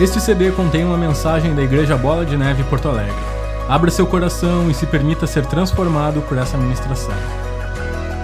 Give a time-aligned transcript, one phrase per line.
[0.00, 3.12] Este CD contém uma mensagem da Igreja Bola de Neve Porto Alegre.
[3.68, 7.12] Abra seu coração e se permita ser transformado por essa ministração.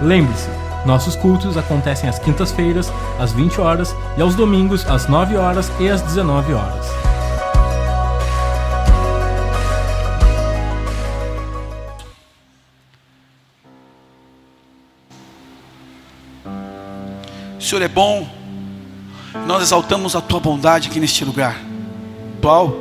[0.01, 0.47] Lembre-se,
[0.85, 5.89] nossos cultos acontecem às quintas-feiras, às 20 horas e aos domingos, às 9 horas e
[5.89, 6.87] às 19 horas.
[17.59, 18.25] O Senhor é bom,
[19.45, 21.64] nós exaltamos a tua bondade aqui neste lugar.
[22.45, 22.75] Atual.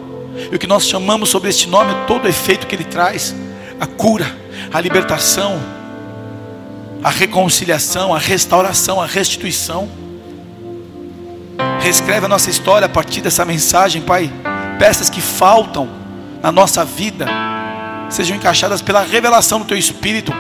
[0.52, 3.34] E o que nós chamamos sobre este nome todo o efeito que ele traz:
[3.80, 4.27] a cura,
[4.70, 5.59] a libertação,
[7.02, 9.88] a reconciliação, a restauração, a restituição.
[11.80, 14.30] Reescreve a nossa história a partir dessa mensagem, Pai.
[14.78, 15.88] Peças que faltam
[16.42, 17.26] na nossa vida
[18.10, 20.30] sejam encaixadas pela revelação do Teu Espírito.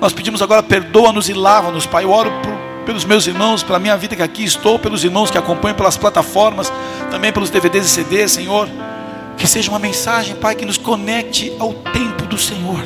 [0.00, 2.04] Nós pedimos agora, perdoa-nos e lava-nos, Pai.
[2.04, 5.38] Eu oro por pelos meus irmãos, pela minha vida que aqui estou, pelos irmãos que
[5.38, 6.72] acompanham pelas plataformas,
[7.10, 8.68] também pelos DVDs e CDs, Senhor.
[9.36, 12.84] Que seja uma mensagem, Pai, que nos conecte ao tempo do Senhor,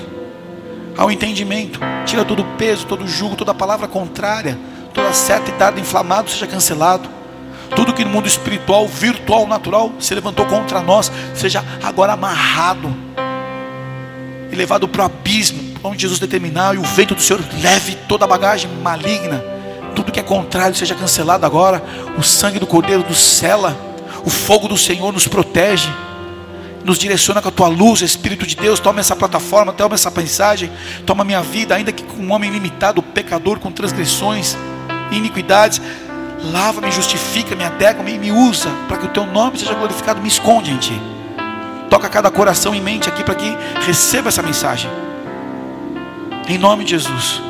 [0.96, 1.80] ao entendimento.
[2.06, 4.58] Tira todo o peso, todo o jugo, toda palavra contrária,
[4.92, 7.08] toda seta e dardo inflamado seja cancelado.
[7.74, 12.94] Tudo que no mundo espiritual, virtual, natural se levantou contra nós, seja agora amarrado
[14.52, 18.24] e levado para o abismo, onde Jesus determinar, e o vento do Senhor leve toda
[18.24, 19.54] a bagagem maligna
[19.94, 21.82] tudo que é contrário seja cancelado agora.
[22.18, 23.76] O sangue do Cordeiro nos cela,
[24.24, 25.88] o fogo do Senhor nos protege,
[26.84, 28.80] nos direciona com a tua luz, Espírito de Deus.
[28.80, 30.70] Toma essa plataforma, toma essa mensagem,
[31.06, 34.56] toma minha vida, ainda que com um homem limitado, pecador, com transgressões,
[35.10, 35.80] iniquidades.
[36.52, 40.20] Lava-me, justifica-me, adequa-me e me usa para que o teu nome seja glorificado.
[40.20, 41.00] Me esconde em ti.
[41.88, 44.90] Toca cada coração e mente aqui para que receba essa mensagem.
[46.48, 47.40] Em nome de Jesus.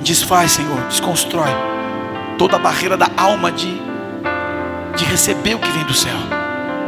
[0.00, 1.50] Desfaz, Senhor, desconstrói
[2.38, 3.66] toda a barreira da alma de,
[4.96, 6.16] de receber o que vem do céu,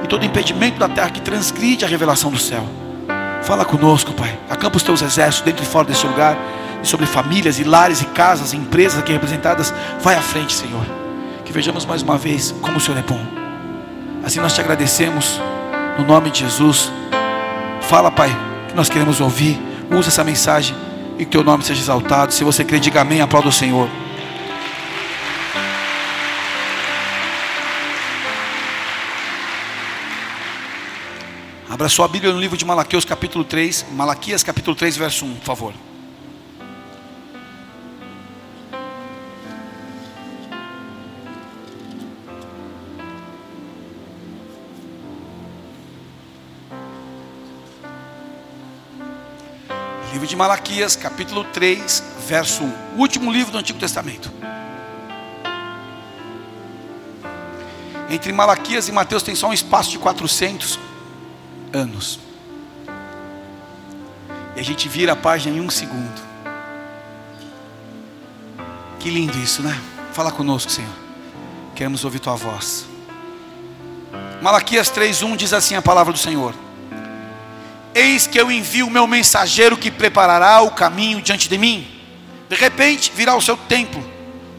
[0.03, 2.67] e todo impedimento da terra que transgride a revelação do céu.
[3.42, 4.39] Fala conosco, Pai.
[4.50, 6.37] Acampa os teus exércitos dentro e fora desse lugar,
[6.82, 9.72] e sobre famílias, e lares, e casas, e empresas aqui representadas.
[10.00, 10.84] Vai à frente, Senhor.
[11.44, 13.21] Que vejamos mais uma vez como o Senhor é bom.
[14.25, 15.41] Assim nós te agradecemos,
[15.99, 16.93] no nome de Jesus.
[17.82, 18.31] Fala, Pai,
[18.69, 19.59] que nós queremos ouvir.
[19.91, 20.77] Usa essa mensagem
[21.19, 22.34] e que teu nome seja exaltado.
[22.34, 23.88] Se você crê, diga amém, aplauda o Senhor.
[31.78, 33.87] Abra sua Bíblia no livro de Malaquias, capítulo 3.
[33.93, 35.75] Malaquias, capítulo 3, verso 1, por favor.
[50.12, 52.97] Livro de Malaquias, capítulo 3, verso 1.
[52.97, 54.33] O último livro do Antigo Testamento.
[58.11, 60.88] Entre Malaquias e Mateus tem só um espaço de 400
[61.73, 62.19] anos.
[64.56, 66.21] E a gente vira a página em um segundo.
[68.99, 69.81] Que lindo isso, né?
[70.12, 70.93] Fala conosco, Senhor.
[71.75, 72.87] Queremos ouvir tua voz.
[74.43, 76.55] Malaquias 3:1 diz assim a palavra do Senhor:
[77.95, 81.87] Eis que eu envio o meu mensageiro que preparará o caminho diante de mim.
[82.49, 84.05] De repente virá o seu templo,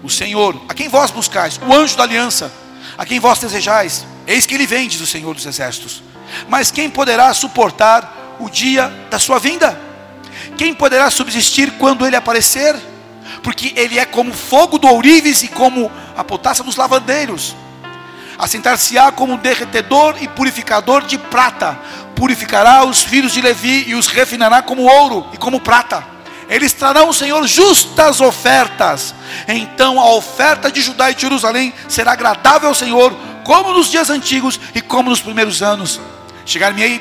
[0.03, 2.51] o Senhor, a quem vós buscais, o anjo da aliança,
[2.97, 4.05] a quem vós desejais.
[4.27, 6.03] Eis que ele vem, diz o Senhor dos exércitos.
[6.47, 9.79] Mas quem poderá suportar o dia da sua vinda?
[10.57, 12.75] Quem poderá subsistir quando ele aparecer?
[13.43, 17.55] Porque ele é como fogo do ourives e como a potássia dos lavandeiros.
[18.37, 21.77] Assentar-se-á como derretedor e purificador de prata.
[22.15, 26.03] Purificará os filhos de Levi e os refinará como ouro e como prata.
[26.49, 29.13] Eles trarão, Senhor, justas ofertas.
[29.47, 34.09] Então a oferta de Judá e de Jerusalém será agradável ao Senhor, como nos dias
[34.09, 35.99] antigos e como nos primeiros anos.
[36.49, 36.99] Chegar-me-ei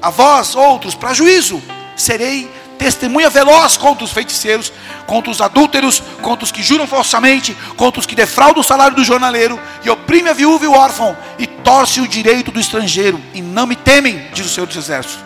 [0.00, 1.62] a vós, outros, para juízo.
[1.94, 4.72] Serei testemunha veloz contra os feiticeiros,
[5.06, 9.04] contra os adúlteros, contra os que juram falsamente, contra os que defraudam o salário do
[9.04, 13.42] jornaleiro, e oprime a viúva e o órfão, e torce o direito do estrangeiro, e
[13.42, 15.18] não me temem, diz o Senhor dos Exércitos,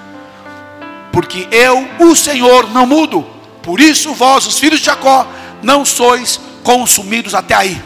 [1.13, 3.25] porque eu, o Senhor, não mudo,
[3.63, 5.25] por isso vós, os filhos de Jacó,
[5.63, 7.81] não sois consumidos até aí.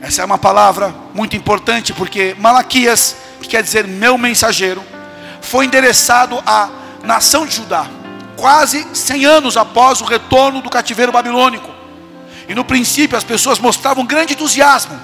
[0.00, 3.16] Essa é uma palavra muito importante, porque Malaquias,
[3.46, 4.82] que quer dizer meu mensageiro,
[5.40, 6.68] foi endereçado à
[7.02, 7.86] nação de Judá,
[8.36, 11.70] quase 100 anos após o retorno do cativeiro babilônico.
[12.48, 14.98] E no princípio as pessoas mostravam grande entusiasmo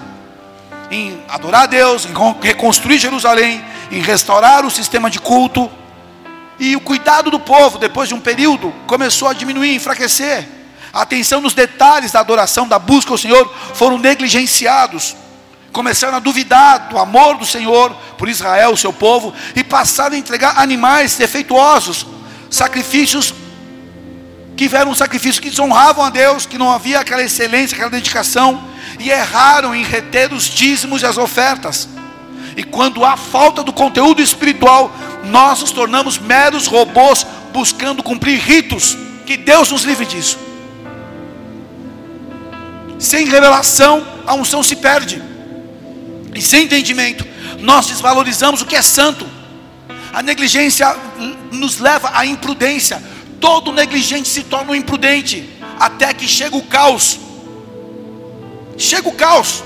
[0.90, 2.12] em adorar a Deus, em
[2.42, 5.70] reconstruir Jerusalém, em restaurar o sistema de culto.
[6.58, 10.46] E o cuidado do povo, depois de um período, começou a diminuir, enfraquecer.
[10.92, 15.16] A atenção nos detalhes da adoração, da busca ao Senhor, foram negligenciados.
[15.72, 20.18] Começaram a duvidar do amor do Senhor por Israel, o seu povo, e passaram a
[20.18, 22.06] entregar animais defeituosos,
[22.50, 23.34] sacrifícios
[24.56, 28.62] que eram sacrifícios que desonravam a Deus, que não havia aquela excelência, aquela dedicação,
[29.00, 31.88] e erraram em reter os dízimos e as ofertas.
[32.56, 34.92] E quando há falta do conteúdo espiritual,
[35.24, 38.96] nós nos tornamos meros robôs buscando cumprir ritos.
[39.26, 40.38] Que Deus nos livre disso.
[42.98, 45.31] Sem revelação, a unção se perde.
[46.34, 47.26] E sem entendimento,
[47.60, 49.26] nós desvalorizamos o que é santo.
[50.12, 50.94] A negligência
[51.50, 53.02] nos leva à imprudência.
[53.40, 55.48] Todo negligente se torna um imprudente,
[55.78, 57.18] até que chega o caos.
[58.78, 59.62] Chega o caos.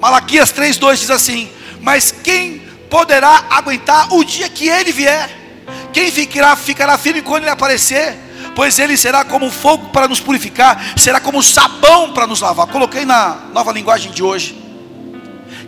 [0.00, 1.48] Malaquias 3:2 diz assim:
[1.80, 2.60] "Mas quem
[2.90, 5.30] poderá aguentar o dia que ele vier?
[5.92, 8.24] Quem ficará ficará firme quando ele aparecer?"
[8.54, 12.68] pois ele será como fogo para nos purificar, será como sabão para nos lavar.
[12.68, 14.63] Coloquei na nova linguagem de hoje.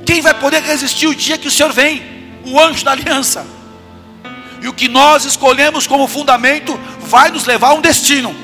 [0.04, 2.02] Quem vai poder resistir o dia que o Senhor vem?
[2.44, 3.46] O anjo da aliança.
[4.62, 8.34] E o que nós escolhemos como fundamento vai nos levar a um destino.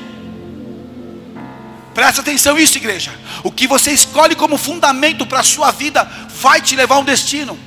[1.93, 3.11] Presta atenção nisso, igreja.
[3.43, 7.03] O que você escolhe como fundamento para a sua vida vai te levar a um
[7.03, 7.57] destino.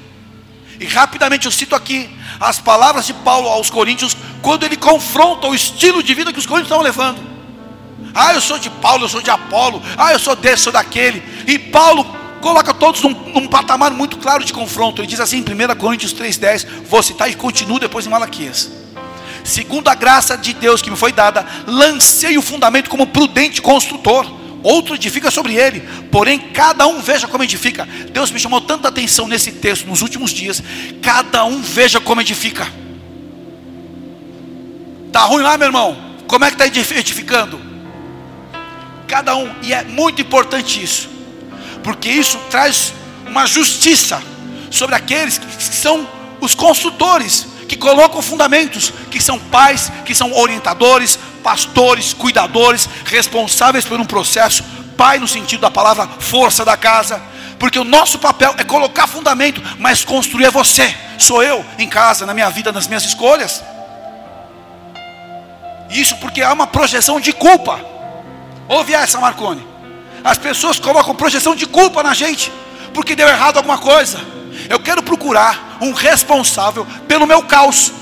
[0.78, 5.55] E rapidamente eu cito aqui as palavras de Paulo aos Coríntios, quando ele confronta o
[5.55, 7.20] estilo de vida que os Coríntios estavam levando.
[8.14, 11.23] Ah, eu sou de Paulo, eu sou de Apolo, ah, eu sou desse, sou daquele.
[11.46, 12.05] E Paulo
[12.46, 15.00] coloca todos num, num, patamar muito claro de confronto.
[15.00, 18.70] Ele diz assim em 1 Coríntios 3,10, vou citar e continuo depois em Malaquias.
[19.43, 24.25] Segundo a graça de Deus que me foi dada, lancei o fundamento como prudente construtor.
[24.62, 25.81] Outro edifica sobre ele,
[26.12, 27.84] porém cada um veja como edifica.
[28.12, 30.62] Deus me chamou tanta atenção nesse texto nos últimos dias.
[31.02, 32.64] Cada um veja como edifica.
[35.10, 35.96] Tá ruim lá, meu irmão?
[36.28, 37.60] Como é que está edificando?
[39.08, 41.15] Cada um, e é muito importante isso
[41.87, 42.93] porque isso traz
[43.25, 44.21] uma justiça
[44.73, 46.05] sobre aqueles que são
[46.41, 54.00] os construtores, que colocam fundamentos, que são pais, que são orientadores, pastores, cuidadores, responsáveis por
[54.00, 54.65] um processo,
[54.97, 57.23] pai no sentido da palavra força da casa,
[57.56, 62.27] porque o nosso papel é colocar fundamento, mas construir é você, sou eu em casa,
[62.27, 63.62] na minha vida, nas minhas escolhas.
[65.88, 67.79] Isso porque há uma projeção de culpa.
[68.67, 69.75] Ouve essa, Marconi.
[70.24, 72.52] As pessoas colocam projeção de culpa na gente,
[72.92, 74.20] porque deu errado alguma coisa.
[74.68, 77.92] Eu quero procurar um responsável pelo meu caos.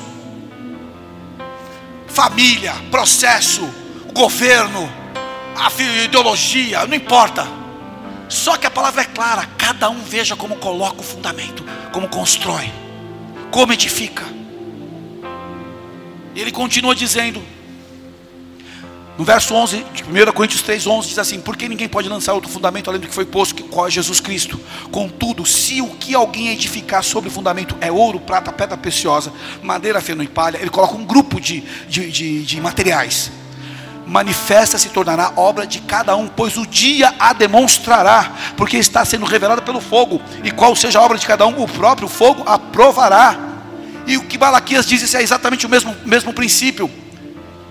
[2.06, 3.68] Família, processo,
[4.12, 4.90] governo,
[6.04, 7.46] ideologia, não importa.
[8.28, 12.72] Só que a palavra é clara: cada um veja como coloca o fundamento, como constrói,
[13.50, 14.24] como edifica.
[16.34, 17.42] Ele continua dizendo:
[19.16, 22.50] no verso 11 de 1 Coríntios 3, 11 diz assim: Porque ninguém pode lançar outro
[22.50, 24.60] fundamento além do que foi posto, qual é Jesus Cristo.
[24.90, 29.32] Contudo, se o que alguém edificar sobre o fundamento é ouro, prata, pedra preciosa,
[29.62, 33.30] madeira, feno e palha, ele coloca um grupo de, de, de, de materiais.
[34.04, 39.24] Manifesta se tornará obra de cada um, pois o dia a demonstrará, porque está sendo
[39.24, 43.38] revelada pelo fogo, e qual seja a obra de cada um, o próprio fogo aprovará.
[44.06, 46.90] E o que Malaquias diz, é exatamente o mesmo, mesmo princípio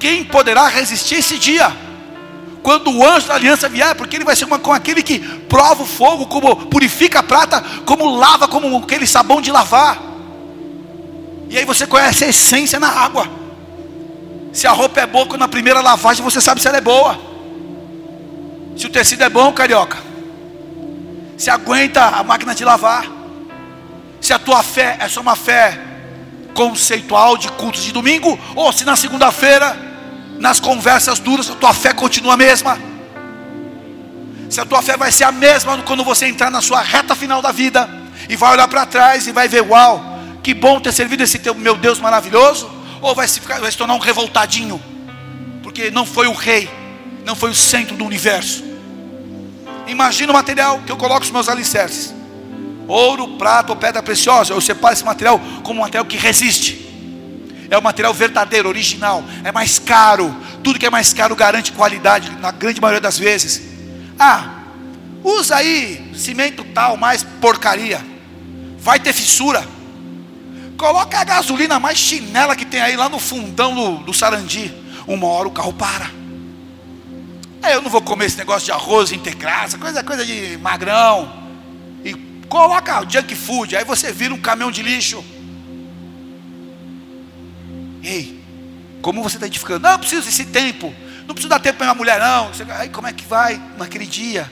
[0.03, 1.73] quem poderá resistir esse dia?
[2.61, 5.17] Quando o anjo da aliança vier, porque ele vai ser uma, com aquele que
[5.47, 9.98] prova o fogo, como purifica a prata, como lava, como aquele sabão de lavar.
[11.50, 13.29] E aí você conhece a essência na água.
[14.51, 17.17] Se a roupa é boa, na primeira lavagem você sabe se ela é boa.
[18.75, 20.00] Se o tecido é bom, carioca.
[21.38, 23.10] Se aguenta a máquina de lavar.
[24.19, 25.79] Se a tua fé é só uma fé
[26.53, 29.92] conceitual de cultos de domingo, ou se na segunda-feira
[30.39, 32.77] nas conversas duras, a tua fé continua a mesma.
[34.49, 37.41] Se a tua fé vai ser a mesma quando você entrar na sua reta final
[37.41, 37.89] da vida
[38.29, 41.55] e vai olhar para trás e vai ver, uau, que bom ter servido esse teu,
[41.55, 42.69] meu Deus maravilhoso,
[43.01, 44.81] ou vai se, ficar, vai se tornar um revoltadinho,
[45.61, 46.69] porque não foi o rei,
[47.25, 48.63] não foi o centro do universo.
[49.87, 52.13] Imagina o material que eu coloco os meus alicerces:
[52.87, 54.53] ouro, prata ou pedra preciosa.
[54.53, 56.82] Eu separo esse material como um material que resiste
[57.74, 60.36] é o material verdadeiro, original, é mais caro.
[60.63, 63.62] Tudo que é mais caro garante qualidade, na grande maioria das vezes.
[64.20, 64.63] Ah,
[65.24, 68.00] usa aí cimento tal, mais porcaria,
[68.77, 69.65] vai ter fissura.
[70.77, 74.74] Coloca a gasolina mais chinela que tem aí lá no fundão do, do Sarandi.
[75.08, 76.10] Uma hora o carro para.
[77.72, 81.32] Eu não vou comer esse negócio de arroz integrado, coisa, coisa de magrão.
[82.03, 82.13] E
[82.48, 85.24] coloca junk food, aí você vira um caminhão de lixo.
[88.03, 88.43] Ei,
[89.01, 89.79] como você está edificando?
[89.79, 90.93] Não, preciso desse tempo.
[91.25, 92.51] Não preciso dar tempo para minha mulher, não.
[92.77, 94.51] Aí como é que vai naquele dia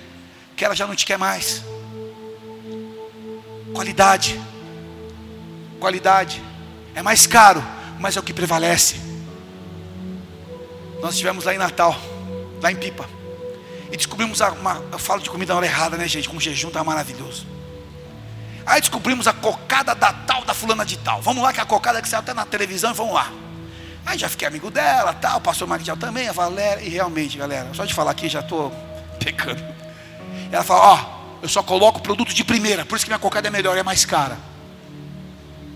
[0.55, 1.62] que ela já não te quer mais?
[3.74, 4.39] Qualidade.
[5.79, 6.41] Qualidade.
[6.96, 7.63] É mais caro,
[8.00, 8.96] mas é o que prevalece.
[11.01, 12.00] Nós estivemos lá em Natal,
[12.62, 13.10] lá em Pipa.
[13.91, 14.81] E descobrimos uma.
[14.91, 16.29] Eu falo de comida na hora errada, né, gente?
[16.29, 17.46] Com jejum tá maravilhoso.
[18.72, 21.22] Aí descobrimos a cocada da tal, da fulana de tal.
[21.22, 23.30] Vamos lá, que a cocada que saiu até na televisão, vamos lá.
[24.06, 25.68] Aí já fiquei amigo dela, tal, o pastor
[26.00, 26.82] também, a Valéria.
[26.82, 28.72] E realmente, galera, só de falar aqui já estou
[29.20, 29.62] pecando.
[30.50, 33.50] Ela fala: Ó, oh, eu só coloco produto de primeira, por isso que minha cocada
[33.50, 34.38] é melhor, é mais cara.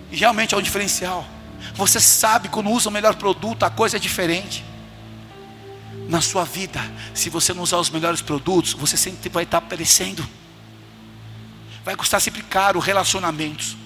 [0.09, 1.25] E realmente é um diferencial.
[1.73, 4.63] Você sabe quando usa o melhor produto, a coisa é diferente.
[6.07, 6.79] Na sua vida,
[7.13, 10.25] se você não usar os melhores produtos, você sempre vai estar perecendo.
[11.85, 13.77] Vai custar sempre caro relacionamentos.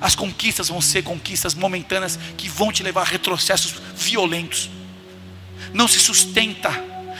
[0.00, 4.70] As conquistas vão ser conquistas momentâneas que vão te levar a retrocessos violentos.
[5.74, 6.70] Não se sustenta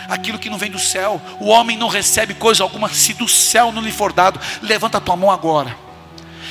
[0.08, 1.20] aquilo que não vem do céu.
[1.40, 4.40] O homem não recebe coisa alguma se do céu não lhe for dado.
[4.62, 5.76] Levanta a tua mão agora.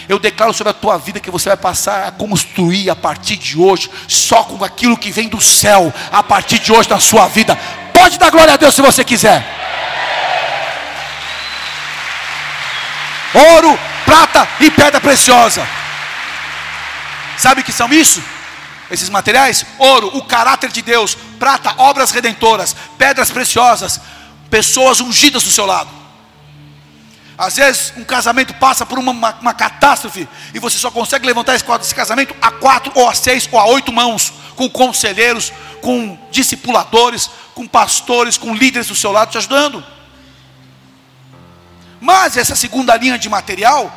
[0.10, 3.58] Eu declaro sobre a tua vida que você vai passar a construir a partir de
[3.58, 7.56] hoje, só com aquilo que vem do céu, a partir de hoje na sua vida.
[7.94, 9.69] Pode dar glória a Deus se você quiser.
[13.34, 15.68] Ouro, prata e pedra preciosa.
[17.38, 18.22] Sabe o que são isso?
[18.90, 19.66] Esses materiais?
[19.78, 24.02] Ouro, o caráter de Deus, prata, obras redentoras, pedras preciosas,
[24.50, 25.90] pessoas ungidas do seu lado.
[27.38, 31.56] Às vezes um casamento passa por uma, uma, uma catástrofe e você só consegue levantar
[31.56, 36.20] esse, esse casamento a quatro ou a seis ou a oito mãos, com conselheiros, com
[36.32, 39.82] discipuladores, com pastores, com líderes do seu lado te ajudando.
[42.00, 43.92] Mas essa segunda linha de material,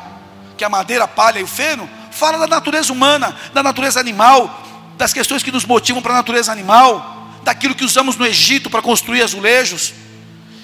[0.57, 3.99] que é a madeira, a palha e o feno, fala da natureza humana, da natureza
[3.99, 4.63] animal,
[4.97, 8.81] das questões que nos motivam para a natureza animal, daquilo que usamos no Egito para
[8.81, 9.93] construir azulejos,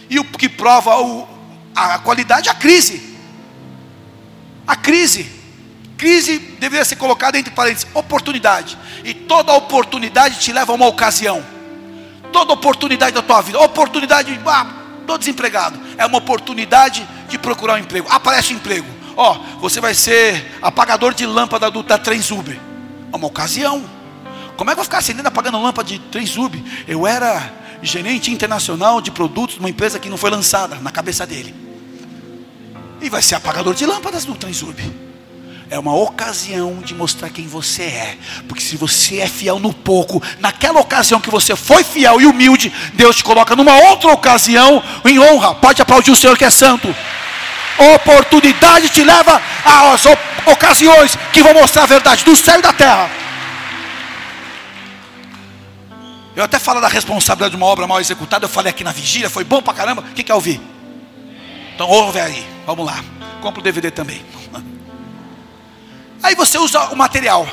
[0.09, 1.27] e o que prova o,
[1.75, 3.17] a qualidade, a crise.
[4.67, 5.39] A crise.
[5.97, 8.77] Crise deveria ser colocada entre parênteses, oportunidade.
[9.03, 11.43] E toda oportunidade te leva a uma ocasião.
[12.31, 14.67] Toda oportunidade da tua vida, oportunidade, ah,
[15.01, 15.79] estou desempregado.
[15.97, 18.07] É uma oportunidade de procurar um emprego.
[18.09, 18.87] Aparece um emprego.
[19.15, 22.59] Ó, oh, você vai ser apagador de lâmpada do, da Trenzub.
[23.11, 23.83] É uma ocasião.
[24.55, 26.63] Como é que eu vou ficar acendendo apagando lâmpada de Trenzub?
[26.87, 31.25] Eu era gerente internacional de produtos de uma empresa que não foi lançada na cabeça
[31.25, 31.55] dele.
[33.01, 34.75] E vai ser apagador de lâmpadas no Transub.
[35.69, 38.17] É uma ocasião de mostrar quem você é.
[38.47, 42.73] Porque se você é fiel no pouco, naquela ocasião que você foi fiel e humilde,
[42.93, 45.53] Deus te coloca numa outra ocasião em honra.
[45.55, 46.93] Pode aplaudir o Senhor que é santo.
[47.95, 50.03] Oportunidade te leva às
[50.45, 53.09] ocasiões que vão mostrar a verdade do céu e da terra.
[56.35, 58.45] Eu até falo da responsabilidade de uma obra mal executada.
[58.45, 60.03] Eu falei aqui na vigília, foi bom pra caramba.
[60.15, 60.61] Quem quer ouvir?
[61.75, 63.03] Então ouve aí, vamos lá.
[63.41, 64.23] Compra o DVD também.
[66.21, 67.47] Aí você usa o material.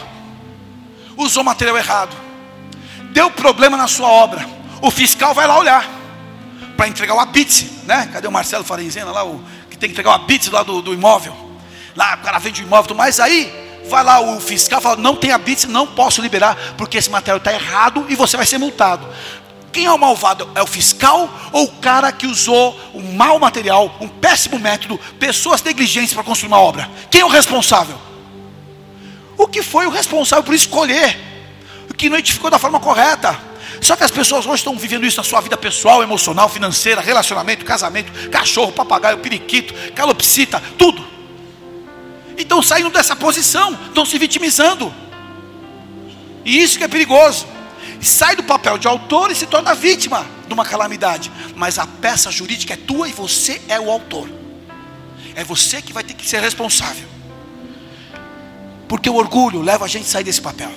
[1.17, 2.17] Usou o material errado.
[3.13, 4.47] Deu problema na sua obra.
[4.83, 5.89] O fiscal vai lá olhar.
[6.77, 8.09] Para entregar o abitse, né?
[8.13, 9.25] Cadê o Marcelo Farenzena lá?
[9.25, 9.43] O,
[9.77, 11.37] que tem que entregar o abitse lá do, do imóvel.
[11.95, 13.53] Lá o cara vende o imóvel, mas aí
[13.89, 17.53] vai lá o fiscal fala: não tem abitse, não posso liberar, porque esse material está
[17.53, 19.07] errado e você vai ser multado.
[19.73, 20.49] Quem é o malvado?
[20.55, 25.63] É o fiscal ou o cara que usou um mau material, um péssimo método, pessoas
[25.63, 26.89] negligentes para construir uma obra?
[27.11, 27.97] Quem é o responsável?
[29.37, 31.36] O que foi o responsável por escolher?
[31.97, 33.39] Que não edificou da forma correta?
[33.81, 37.65] Só que as pessoas hoje estão vivendo isso na sua vida pessoal, emocional, financeira, relacionamento,
[37.65, 41.05] casamento, cachorro, papagaio, periquito, calopsita, tudo.
[42.37, 44.93] E estão saindo dessa posição, estão se vitimizando.
[46.45, 47.47] E isso que é perigoso
[48.01, 51.31] sai do papel de autor e se torna vítima de uma calamidade.
[51.55, 54.29] Mas a peça jurídica é tua e você é o autor.
[55.35, 57.07] É você que vai ter que ser responsável.
[58.89, 60.73] Porque o orgulho leva a gente a sair desse papel.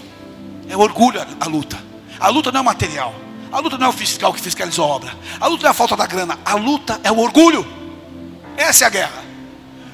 [0.69, 1.77] É orgulho a, luta.
[2.19, 3.13] A luta não é material.
[3.51, 5.11] A luta não é o fiscal que fiscalizou a obra.
[5.39, 6.37] A luta não é a falta da grana.
[6.45, 7.65] A luta é o orgulho.
[8.55, 9.23] Essa é a guerra.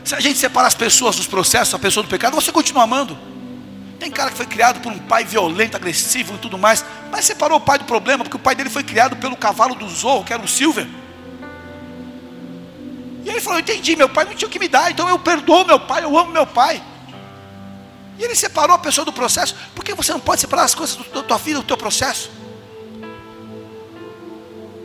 [0.03, 3.17] Se a gente separar as pessoas dos processos, a pessoa do pecado, você continua amando.
[3.98, 7.58] Tem cara que foi criado por um pai violento, agressivo e tudo mais, mas separou
[7.58, 10.34] o pai do problema, porque o pai dele foi criado pelo cavalo do Zorro, que
[10.34, 10.86] era o Silver.
[13.24, 15.65] E ele falou: Entendi, meu pai não tinha o que me dar, então eu perdoo
[15.65, 16.84] meu pai, eu amo meu pai.
[18.17, 20.98] E ele separou a pessoa do processo, por que você não pode separar as coisas
[21.13, 22.29] da tua vida do teu processo?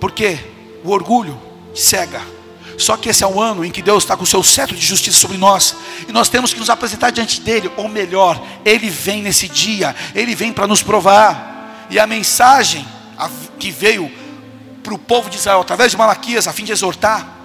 [0.01, 0.39] Porque
[0.83, 1.41] o orgulho
[1.75, 2.21] cega.
[2.79, 4.85] Só que esse é o ano em que Deus está com o seu cetro de
[4.85, 5.77] justiça sobre nós.
[6.09, 7.71] E nós temos que nos apresentar diante dele.
[7.77, 9.95] Ou melhor, ele vem nesse dia.
[10.15, 11.87] Ele vem para nos provar.
[11.91, 12.87] E a mensagem
[13.59, 14.11] que veio
[14.83, 17.40] para o povo de Israel através de Malaquias, a fim de exortar,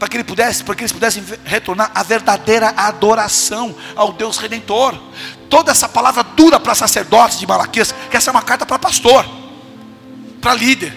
[0.00, 4.98] para que ele pudesse, para que eles pudessem retornar à verdadeira adoração ao Deus redentor.
[5.50, 9.28] Toda essa palavra dura para sacerdotes de Malaquias, que essa é uma carta para pastor,
[10.40, 10.90] para líder,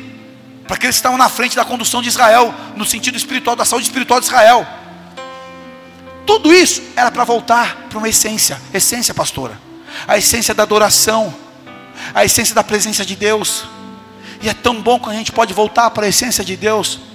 [0.65, 3.87] para aqueles que estavam na frente da condução de Israel, no sentido espiritual, da saúde
[3.87, 4.65] espiritual de Israel.
[6.25, 9.59] Tudo isso era para voltar para uma essência, essência pastora,
[10.07, 11.35] a essência da adoração,
[12.15, 13.65] a essência da presença de Deus.
[14.41, 17.11] E é tão bom quando a gente pode voltar para a essência de Deus.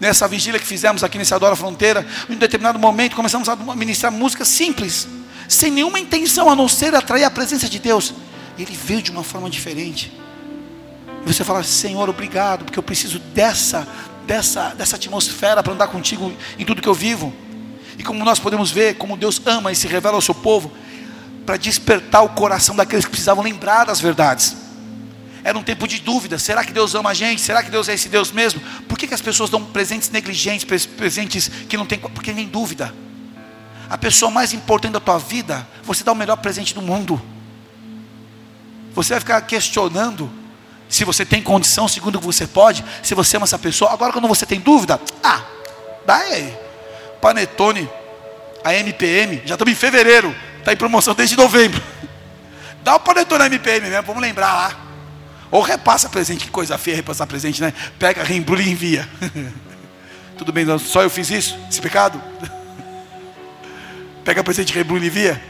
[0.00, 4.10] Nessa vigília que fizemos aqui nesse Adora Fronteira, em um determinado momento começamos a ministrar
[4.10, 5.06] música simples,
[5.46, 8.14] sem nenhuma intenção a não ser atrair a presença de Deus.
[8.58, 10.10] Ele veio de uma forma diferente.
[11.22, 13.86] E você fala, Senhor, obrigado, porque eu preciso dessa,
[14.26, 17.30] dessa, dessa atmosfera para andar contigo em tudo que eu vivo.
[17.98, 20.72] E como nós podemos ver, como Deus ama e se revela ao seu povo,
[21.44, 24.56] para despertar o coração daqueles que precisavam lembrar das verdades.
[25.42, 27.40] Era um tempo de dúvida: será que Deus ama a gente?
[27.40, 28.60] Será que Deus é esse Deus mesmo?
[28.88, 31.98] Por que, que as pessoas dão presentes negligentes, presentes que não tem.
[31.98, 32.94] Porque nem dúvida.
[33.88, 37.20] A pessoa mais importante da tua vida, você dá o melhor presente do mundo.
[38.94, 40.30] Você vai ficar questionando
[40.88, 43.92] se você tem condição, segundo que você pode, se você ama essa pessoa.
[43.92, 45.42] Agora, quando você tem dúvida, ah,
[46.04, 46.56] dá aí.
[47.20, 47.88] Panetone,
[48.64, 51.82] a MPM, já estamos em fevereiro, está em promoção desde novembro.
[52.82, 54.89] Dá o panetone na MPM mesmo, vamos lembrar lá.
[55.50, 57.72] Ou repassa presente, que coisa feia repassar presente, né?
[57.98, 59.08] Pega, reembrulha e envia.
[60.38, 61.58] Tudo bem, só eu fiz isso?
[61.68, 62.22] Esse pecado?
[64.24, 65.42] Pega presente, reembrulha e envia.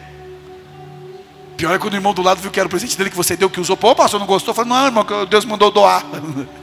[1.57, 3.37] Pior é quando o irmão do lado viu que era o presente dele que você
[3.37, 3.76] deu, que usou.
[3.76, 4.54] Pô, pastor, não gostou?
[4.54, 6.02] Falei, não, irmão, Deus mandou doar.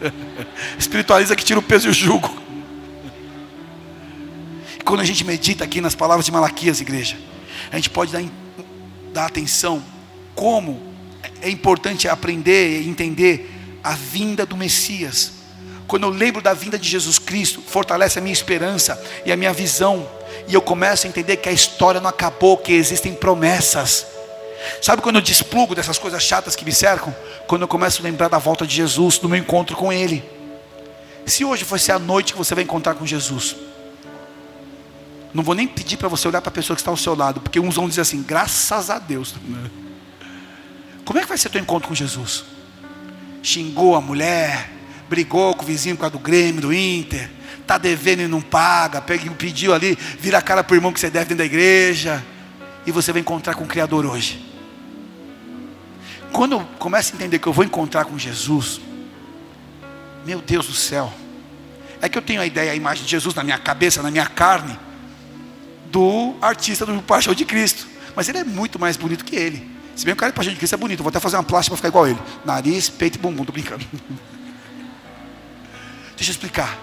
[0.80, 2.36] Espiritualiza que tira o peso e o jugo.
[4.80, 7.16] E quando a gente medita aqui nas palavras de Malaquias, igreja,
[7.72, 8.24] a gente pode dar,
[9.14, 9.84] dar atenção
[10.34, 10.87] como
[11.48, 13.50] é importante aprender e entender
[13.84, 15.32] a vinda do Messias.
[15.88, 19.54] Quando eu lembro da vinda de Jesus Cristo, fortalece a minha esperança e a minha
[19.54, 20.08] visão,
[20.48, 24.06] e eu começo a entender que a história não acabou, que existem promessas.
[24.82, 27.16] Sabe quando eu desplugo dessas coisas chatas que me cercam?
[27.48, 30.24] Quando eu começo a lembrar da volta de Jesus, do meu encontro com Ele.
[31.26, 33.56] Se hoje fosse a noite que você vai encontrar com Jesus,
[35.34, 37.40] não vou nem pedir para você olhar para a pessoa que está ao seu lado,
[37.40, 39.36] porque uns vão dizer assim, graças a Deus.
[41.08, 42.44] Como é que vai ser teu encontro com Jesus?
[43.42, 44.70] Xingou a mulher,
[45.08, 47.30] brigou com o vizinho por causa do Grêmio, do Inter,
[47.62, 51.10] está devendo e não paga, pediu ali, vira a cara para o irmão que você
[51.10, 52.22] deve dentro da igreja,
[52.86, 54.46] e você vai encontrar com o Criador hoje.
[56.34, 58.82] Quando eu começo a entender que eu vou encontrar com Jesus,
[60.26, 61.14] meu Deus do céu,
[62.02, 64.26] é que eu tenho a ideia, a imagem de Jesus na minha cabeça, na minha
[64.26, 64.78] carne,
[65.90, 69.77] do artista do Paixão de Cristo, mas ele é muito mais bonito que ele.
[69.98, 71.76] Se bem que o cara Paixão de Cristo é bonito, vou até fazer uma plástica
[71.76, 73.84] para ficar igual a ele: nariz, peito e bumbum, estou brincando.
[76.16, 76.78] Deixa eu explicar.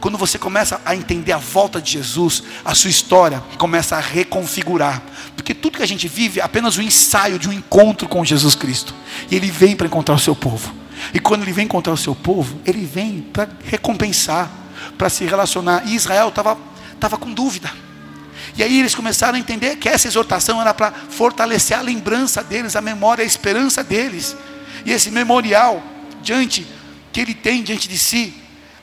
[0.00, 5.00] Quando você começa a entender a volta de Jesus, a sua história começa a reconfigurar.
[5.36, 8.24] Porque tudo que a gente vive é apenas o um ensaio de um encontro com
[8.24, 8.92] Jesus Cristo.
[9.30, 10.74] E ele vem para encontrar o seu povo.
[11.14, 14.50] E quando ele vem encontrar o seu povo, ele vem para recompensar,
[14.98, 15.86] para se relacionar.
[15.86, 16.58] E Israel estava
[16.98, 17.70] tava com dúvida.
[18.56, 22.74] E aí eles começaram a entender que essa exortação era para fortalecer a lembrança deles,
[22.74, 24.34] a memória, a esperança deles.
[24.84, 25.82] E esse memorial
[26.22, 26.66] diante
[27.12, 28.34] que ele tem diante de si,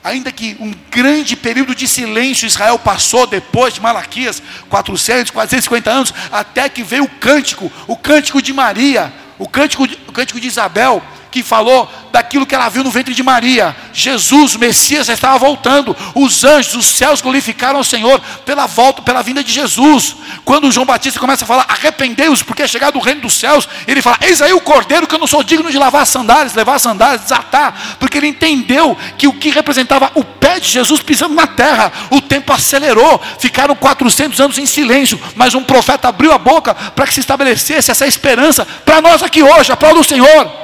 [0.02, 6.14] ainda que um grande período de silêncio Israel passou depois de Malaquias, 400, 450 anos,
[6.30, 11.02] até que veio o cântico, o cântico de Maria, o cântico, o cântico de Isabel,
[11.34, 13.74] que falou daquilo que ela viu no ventre de Maria.
[13.92, 15.96] Jesus, o Messias, estava voltando.
[16.14, 20.14] Os anjos, os céus glorificaram o Senhor pela volta, pela vinda de Jesus.
[20.44, 24.00] Quando João Batista começa a falar, arrependei-os, porque é chegado o reino dos céus, ele
[24.00, 26.76] fala: Eis aí o cordeiro que eu não sou digno de lavar as sandálias, levar
[26.76, 31.34] as sandálias, desatar, porque ele entendeu que o que representava o pé de Jesus pisando
[31.34, 36.38] na terra, o tempo acelerou, ficaram 400 anos em silêncio, mas um profeta abriu a
[36.38, 40.63] boca para que se estabelecesse essa esperança para nós aqui hoje, aplauda o Senhor.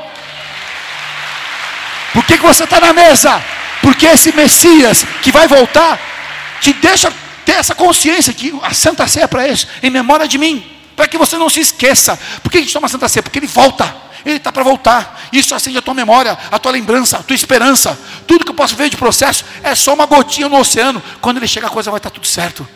[2.12, 3.42] Por que, que você está na mesa?
[3.82, 5.98] Porque esse Messias que vai voltar
[6.60, 7.12] te deixa
[7.44, 11.08] ter essa consciência que a Santa Ceia é para isso, em memória de mim, para
[11.08, 12.18] que você não se esqueça.
[12.42, 13.22] Por que a gente toma a Santa Ceia?
[13.22, 14.10] Porque ele volta.
[14.24, 15.28] Ele está para voltar.
[15.32, 17.98] Isso acende a tua memória, a tua lembrança, a tua esperança.
[18.26, 21.02] Tudo que eu posso ver de processo é só uma gotinha no oceano.
[21.22, 22.68] Quando ele chegar, a coisa vai estar tudo certo.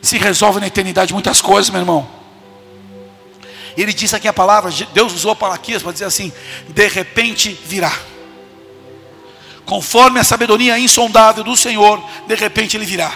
[0.00, 2.08] Se resolve na eternidade muitas coisas, meu irmão.
[3.76, 6.32] Ele disse aqui a palavra, Deus usou Palaquias para dizer assim:
[6.68, 7.92] de repente virá
[9.70, 13.12] conforme a sabedoria insondável do Senhor, de repente ele virá.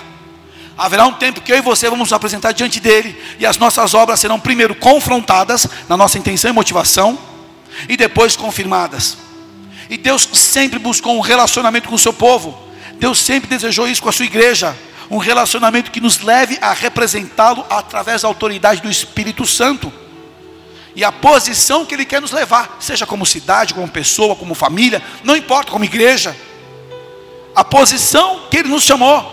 [0.78, 3.92] Haverá um tempo que eu e você vamos nos apresentar diante dele, e as nossas
[3.92, 7.18] obras serão primeiro confrontadas na nossa intenção e motivação,
[7.88, 9.16] e depois confirmadas.
[9.90, 12.56] E Deus sempre buscou um relacionamento com o seu povo,
[13.00, 14.76] Deus sempre desejou isso com a sua igreja,
[15.10, 19.92] um relacionamento que nos leve a representá-lo através da autoridade do Espírito Santo
[20.96, 25.02] e a posição que Ele quer nos levar, seja como cidade, como pessoa, como família,
[25.24, 26.36] não importa, como igreja,
[27.54, 29.32] a posição que Ele nos chamou.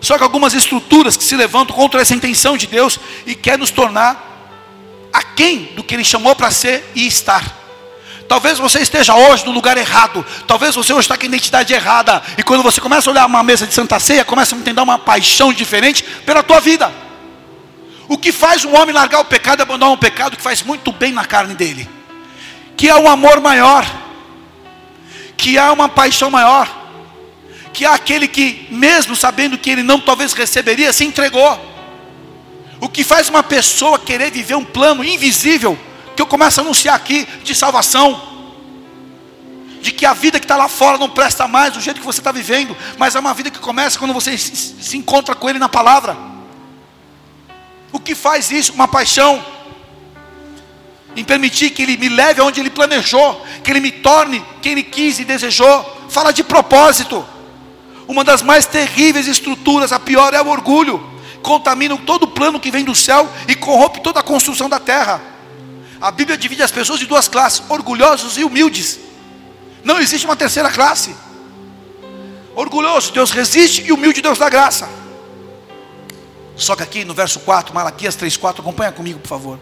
[0.00, 3.70] Só que algumas estruturas que se levantam contra essa intenção de Deus e quer nos
[3.70, 7.60] tornar aquém do que Ele chamou para ser e estar.
[8.28, 10.24] Talvez você esteja hoje no lugar errado.
[10.46, 12.22] Talvez você hoje está com a identidade errada.
[12.38, 14.98] E quando você começa a olhar uma mesa de Santa Ceia, começa a entender uma
[14.98, 16.90] paixão diferente pela tua vida.
[18.12, 20.92] O que faz um homem largar o pecado e abandonar um pecado que faz muito
[20.92, 21.88] bem na carne dele.
[22.76, 23.90] Que há um amor maior.
[25.34, 26.68] Que há uma paixão maior.
[27.72, 31.58] Que há aquele que, mesmo sabendo que ele não talvez receberia, se entregou.
[32.82, 35.78] O que faz uma pessoa querer viver um plano invisível
[36.14, 38.20] que eu começo a anunciar aqui de salvação.
[39.80, 42.20] De que a vida que está lá fora não presta mais do jeito que você
[42.20, 45.70] está vivendo, mas é uma vida que começa quando você se encontra com Ele na
[45.70, 46.31] palavra.
[47.92, 48.72] O que faz isso?
[48.72, 49.44] Uma paixão.
[51.14, 54.82] Em permitir que Ele me leve aonde Ele planejou, que Ele me torne quem Ele
[54.82, 56.06] quis e desejou.
[56.08, 57.24] Fala de propósito.
[58.08, 61.10] Uma das mais terríveis estruturas, a pior é o orgulho.
[61.42, 65.20] Contamina todo o plano que vem do céu e corrompe toda a construção da terra.
[66.00, 68.98] A Bíblia divide as pessoas em duas classes: orgulhosos e humildes.
[69.84, 71.14] Não existe uma terceira classe.
[72.54, 74.88] Orgulhoso, Deus resiste, e humilde, Deus dá graça.
[76.56, 79.58] Só que aqui no verso 4, Malaquias 3,4, acompanha comigo, por favor.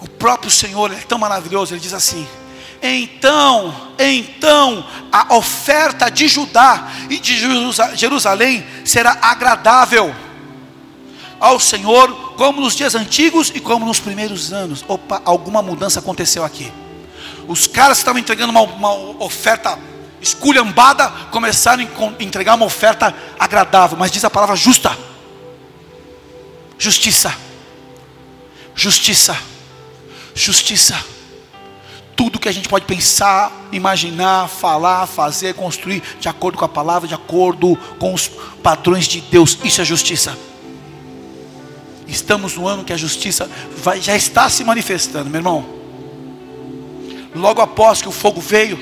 [0.00, 2.26] O próprio Senhor é tão maravilhoso, ele diz assim:
[2.82, 7.36] Então, então, a oferta de Judá e de
[7.94, 10.12] Jerusalém será agradável
[11.38, 14.84] ao Senhor, como nos dias antigos e como nos primeiros anos.
[14.88, 16.72] Opa, alguma mudança aconteceu aqui.
[17.46, 19.78] Os caras estavam entregando uma, uma oferta
[20.22, 24.96] esculhambada começaram a entregar uma oferta agradável, mas diz a palavra justa.
[26.78, 27.34] Justiça.
[28.74, 29.36] Justiça.
[30.34, 31.04] Justiça.
[32.16, 37.08] Tudo que a gente pode pensar, imaginar, falar, fazer, construir, de acordo com a palavra,
[37.08, 38.28] de acordo com os
[38.62, 40.36] padrões de Deus, isso é justiça.
[42.06, 45.64] Estamos no ano que a justiça vai, já está se manifestando, meu irmão.
[47.34, 48.78] Logo após que o fogo veio,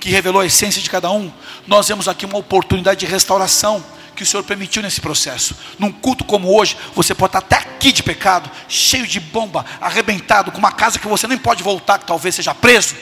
[0.00, 1.30] que revelou a essência de cada um,
[1.66, 3.82] nós vemos aqui uma oportunidade de restauração
[4.16, 5.54] que o Senhor permitiu nesse processo.
[5.78, 10.50] Num culto como hoje, você pode estar até aqui de pecado, cheio de bomba, arrebentado,
[10.50, 12.96] com uma casa que você nem pode voltar, que talvez seja preso.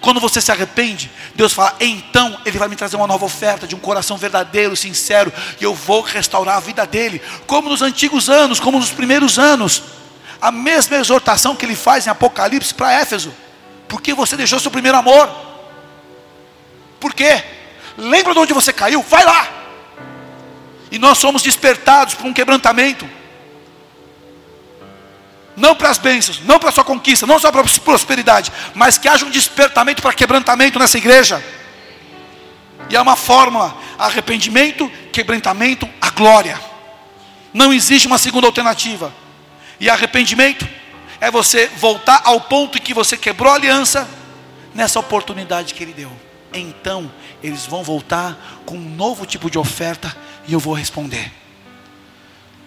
[0.00, 3.74] Quando você se arrepende, Deus fala: então Ele vai me trazer uma nova oferta de
[3.74, 8.60] um coração verdadeiro, sincero, e eu vou restaurar a vida dele, como nos antigos anos,
[8.60, 9.82] como nos primeiros anos.
[10.40, 13.34] A mesma exortação que ele faz em Apocalipse para Éfeso:
[13.88, 15.28] porque você deixou seu primeiro amor?
[16.98, 17.44] Por quê?
[17.98, 19.02] Lembra de onde você caiu?
[19.02, 19.61] Vai lá.
[20.92, 23.08] E nós somos despertados por um quebrantamento
[25.56, 28.96] não para as bênçãos, não para a sua conquista, não só para a prosperidade, mas
[28.96, 31.44] que haja um despertamento para quebrantamento nessa igreja.
[32.88, 36.58] E é uma fórmula: arrependimento, quebrantamento, a glória.
[37.52, 39.12] Não existe uma segunda alternativa.
[39.78, 40.66] E arrependimento
[41.20, 44.08] é você voltar ao ponto em que você quebrou a aliança
[44.74, 46.10] nessa oportunidade que ele deu.
[46.52, 47.10] Então,
[47.42, 50.14] eles vão voltar com um novo tipo de oferta
[50.46, 51.32] e eu vou responder.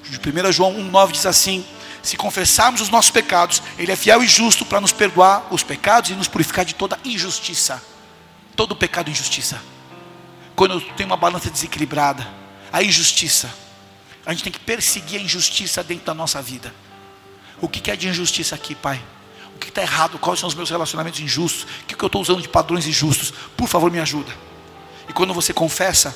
[0.09, 1.65] 1 João 1,9 diz assim:
[2.05, 6.11] se confessarmos os nossos pecados, Ele é fiel e justo para nos perdoar os pecados
[6.11, 7.81] e nos purificar de toda injustiça.
[8.55, 9.59] Todo pecado e injustiça.
[10.55, 12.25] Quando eu tenho uma balança desequilibrada,
[12.71, 13.51] a injustiça,
[14.25, 16.73] a gente tem que perseguir a injustiça dentro da nossa vida.
[17.59, 19.01] O que é de injustiça aqui, Pai?
[19.55, 20.19] O que está errado?
[20.19, 21.63] Quais são os meus relacionamentos injustos?
[21.63, 23.33] O que eu estou usando de padrões injustos?
[23.55, 24.31] Por favor, me ajuda.
[25.09, 26.15] E quando você confessa,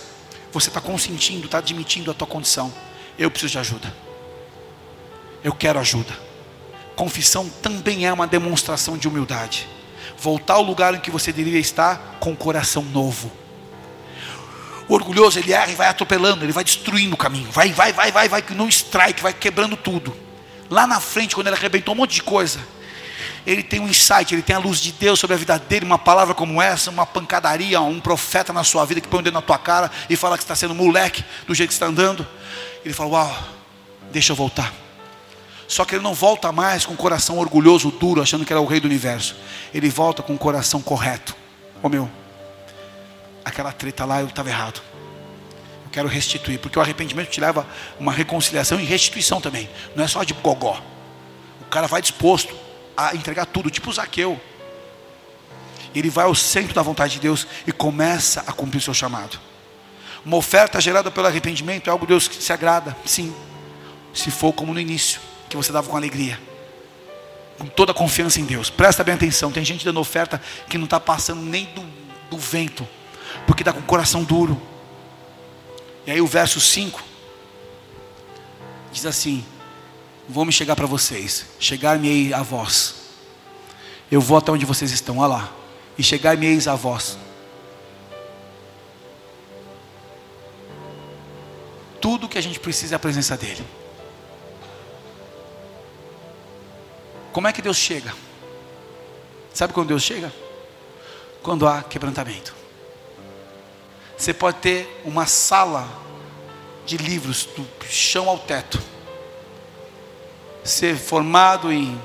[0.52, 2.74] você está consentindo, está admitindo a tua condição.
[3.18, 4.10] Eu preciso de ajuda
[5.44, 6.14] eu quero ajuda.
[6.96, 9.68] Confissão também é uma demonstração de humildade.
[10.18, 13.32] Voltar ao lugar em que você deveria estar com o coração novo.
[14.88, 17.50] O orgulhoso, ele erra e vai atropelando, ele vai destruindo o caminho.
[17.52, 20.16] Vai, vai, vai, vai, vai, que não strike, vai quebrando tudo.
[20.70, 22.60] Lá na frente, quando ele arrebentou um monte de coisa,
[23.46, 25.98] ele tem um insight, ele tem a luz de Deus sobre a vida dele, uma
[25.98, 29.42] palavra como essa, uma pancadaria, um profeta na sua vida que põe o dedo na
[29.42, 32.28] tua cara e fala que está sendo moleque do jeito que está andando.
[32.84, 33.44] Ele fala: Uau,
[34.12, 34.74] deixa eu voltar.
[35.68, 38.66] Só que ele não volta mais com o coração orgulhoso, duro, achando que era o
[38.66, 39.36] rei do universo.
[39.74, 41.36] Ele volta com o coração correto.
[41.76, 42.10] Ô oh, meu,
[43.46, 44.82] aquela treta lá eu estava errado.
[45.86, 49.70] Eu quero restituir, porque o arrependimento te leva a uma reconciliação e restituição também.
[49.96, 50.82] Não é só de gogó.
[51.62, 52.56] O cara vai disposto
[53.00, 54.40] a entregar tudo, tipo Zaqueu.
[55.96, 59.40] Ele vai ao centro da vontade de Deus e começa a cumprir o seu chamado.
[60.26, 63.34] Uma oferta gerada pelo arrependimento é algo Deus que se agrada, sim.
[64.14, 66.40] Se for como no início, que você dava com alegria,
[67.58, 68.70] com toda a confiança em Deus.
[68.70, 71.84] Presta bem atenção, tem gente dando oferta que não está passando nem do,
[72.30, 72.88] do vento,
[73.48, 74.62] porque está com o coração duro.
[76.06, 77.02] E aí o verso 5
[78.92, 79.46] diz assim:
[80.32, 82.94] Vou me chegar para vocês, chegar-me a vós.
[84.12, 85.54] Eu vou até onde vocês estão, olha lá.
[85.98, 87.18] E chegar-me eis a vós.
[92.00, 93.66] Tudo que a gente precisa é a presença dEle.
[97.34, 98.14] Como é que Deus chega?
[99.52, 100.32] Sabe quando Deus chega?
[101.42, 102.54] Quando há quebrantamento.
[104.16, 105.90] Você pode ter uma sala
[106.86, 108.80] de livros do chão ao teto.
[110.64, 112.00] Ser formado em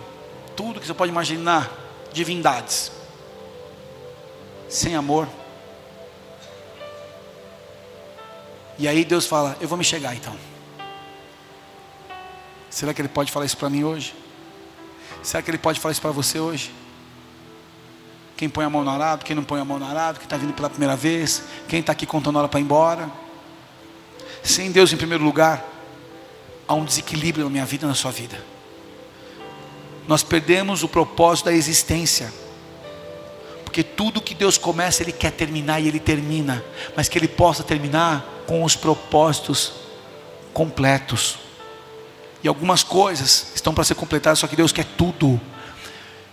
[0.56, 1.70] tudo que você pode imaginar,
[2.12, 2.92] divindades.
[4.68, 5.28] Sem amor.
[8.78, 10.34] E aí Deus fala: Eu vou me chegar então.
[12.70, 14.14] Será que Ele pode falar isso para mim hoje?
[15.22, 16.72] Será que Ele pode falar isso para você hoje?
[18.36, 20.36] Quem põe a mão no arado, quem não põe a mão no arado, quem está
[20.36, 23.08] vindo pela primeira vez, quem está aqui contando hora para ir embora.
[24.42, 25.64] Sem Deus em primeiro lugar,
[26.66, 28.38] há um desequilíbrio na minha vida e na sua vida.
[30.06, 32.32] Nós perdemos o propósito da existência.
[33.64, 36.62] Porque tudo que Deus começa, Ele quer terminar e Ele termina.
[36.96, 39.72] Mas que Ele possa terminar com os propósitos
[40.52, 41.38] completos.
[42.42, 45.40] E algumas coisas estão para ser completadas, só que Deus quer tudo.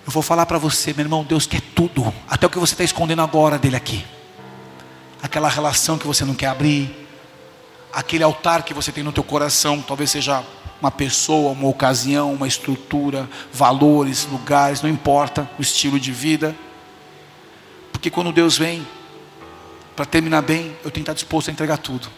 [0.05, 2.13] Eu vou falar para você, meu irmão, Deus quer tudo.
[2.29, 4.05] Até o que você está escondendo agora dele aqui.
[5.23, 7.00] Aquela relação que você não quer abrir.
[7.93, 10.43] Aquele altar que você tem no teu coração, talvez seja
[10.81, 16.55] uma pessoa, uma ocasião, uma estrutura, valores, lugares, não importa o estilo de vida.
[17.91, 18.85] Porque quando Deus vem,
[19.95, 22.09] para terminar bem, eu tenho que estar disposto a entregar tudo.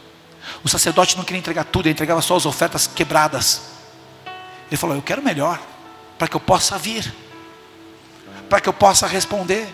[0.63, 3.63] O sacerdote não queria entregar tudo, ele entregava só as ofertas quebradas.
[4.69, 5.61] Ele falou: Eu quero melhor,
[6.17, 7.13] para que eu possa vir,
[8.49, 9.67] para que eu possa responder.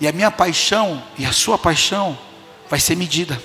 [0.00, 2.18] E a minha paixão e a sua paixão
[2.68, 3.40] vai ser medida.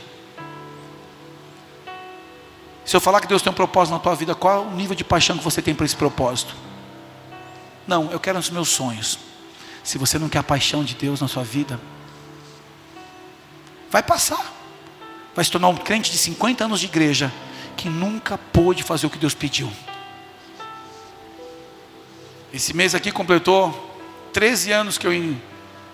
[2.86, 4.96] Se eu falar que Deus tem um propósito na tua vida, qual é o nível
[4.96, 6.56] de paixão que você tem para esse propósito?
[7.88, 9.20] Não, eu quero os meus sonhos.
[9.84, 11.80] Se você não quer a paixão de Deus na sua vida,
[13.90, 14.54] vai passar.
[15.36, 17.32] Vai se tornar um crente de 50 anos de igreja
[17.78, 19.72] que nunca pôde fazer o que Deus pediu.
[22.54, 23.90] Esse mês aqui completou
[24.34, 25.12] 13 anos que eu,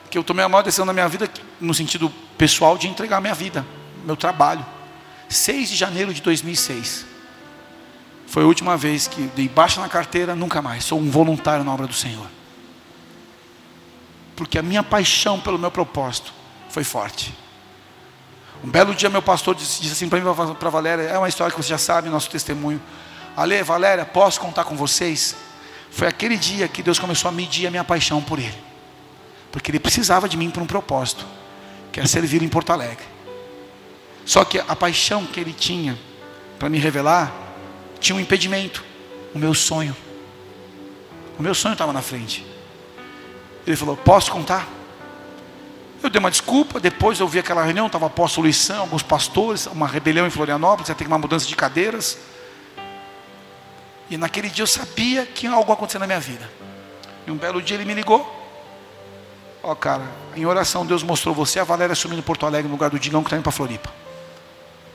[0.09, 1.29] que eu tomei a maior decisão na minha vida,
[1.61, 3.65] no sentido pessoal, de entregar minha vida,
[4.03, 4.65] meu trabalho.
[5.29, 7.05] 6 de janeiro de 2006.
[8.27, 10.83] Foi a última vez que dei baixa na carteira, nunca mais.
[10.83, 12.27] Sou um voluntário na obra do Senhor.
[14.35, 16.33] Porque a minha paixão pelo meu propósito
[16.69, 17.33] foi forte.
[18.63, 21.51] Um belo dia meu pastor disse, disse assim para mim, para Valéria, é uma história
[21.51, 22.81] que você já sabe, nosso testemunho.
[23.35, 25.35] Ale, Valéria, posso contar com vocês?
[25.91, 28.57] Foi aquele dia que Deus começou a medir a minha paixão por Ele.
[29.51, 31.25] Porque Ele precisava de mim para um propósito,
[31.91, 33.16] que era servir em Porto Alegre.
[34.27, 35.97] Só que a paixão que Ele tinha
[36.59, 37.31] para me revelar,
[37.97, 38.83] tinha um impedimento,
[39.33, 39.95] o meu sonho.
[41.39, 42.45] O meu sonho estava na frente.
[43.65, 44.67] Ele falou, posso contar?
[46.03, 49.87] Eu dei uma desculpa, depois eu vi aquela reunião, estava apóstolo Luição, alguns pastores, uma
[49.87, 52.17] rebelião em Florianópolis, ia ter uma mudança de cadeiras.
[54.09, 56.49] E naquele dia eu sabia que algo acontecer na minha vida.
[57.25, 58.21] E um belo dia ele me ligou.
[59.63, 60.03] Ó, oh, cara,
[60.35, 63.27] em oração Deus mostrou você, a Valéria assumindo Porto Alegre no lugar do Digão que
[63.27, 64.06] está indo para Floripa.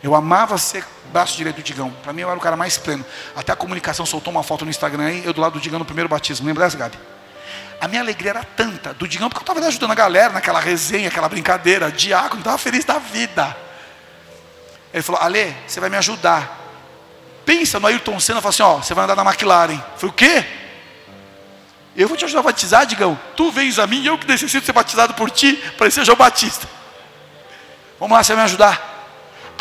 [0.03, 1.91] Eu amava ser braço direito do Digão.
[2.03, 3.05] Para mim eu era o cara mais pleno.
[3.37, 5.85] Até a comunicação soltou uma foto no Instagram aí, eu do lado do Digão no
[5.85, 6.47] primeiro batismo.
[6.47, 6.99] Lembra dessa, Gabi?
[7.83, 11.09] a minha alegria era tanta do Digão, porque eu estava ajudando a galera naquela resenha,
[11.09, 13.57] aquela brincadeira, diácono, estava feliz da vida.
[14.95, 16.61] Ele falou, Ale, você vai me ajudar.
[17.45, 19.83] Pensa no Ayrton Senna, fala assim, ó, você vai andar na McLaren.
[19.97, 20.45] Foi o quê?
[21.97, 23.19] Eu vou te ajudar a batizar, Digão.
[23.35, 26.69] Tu vens a mim, eu que necessito ser batizado por ti, para ser João Batista.
[27.99, 28.92] Vamos lá, você vai me ajudar.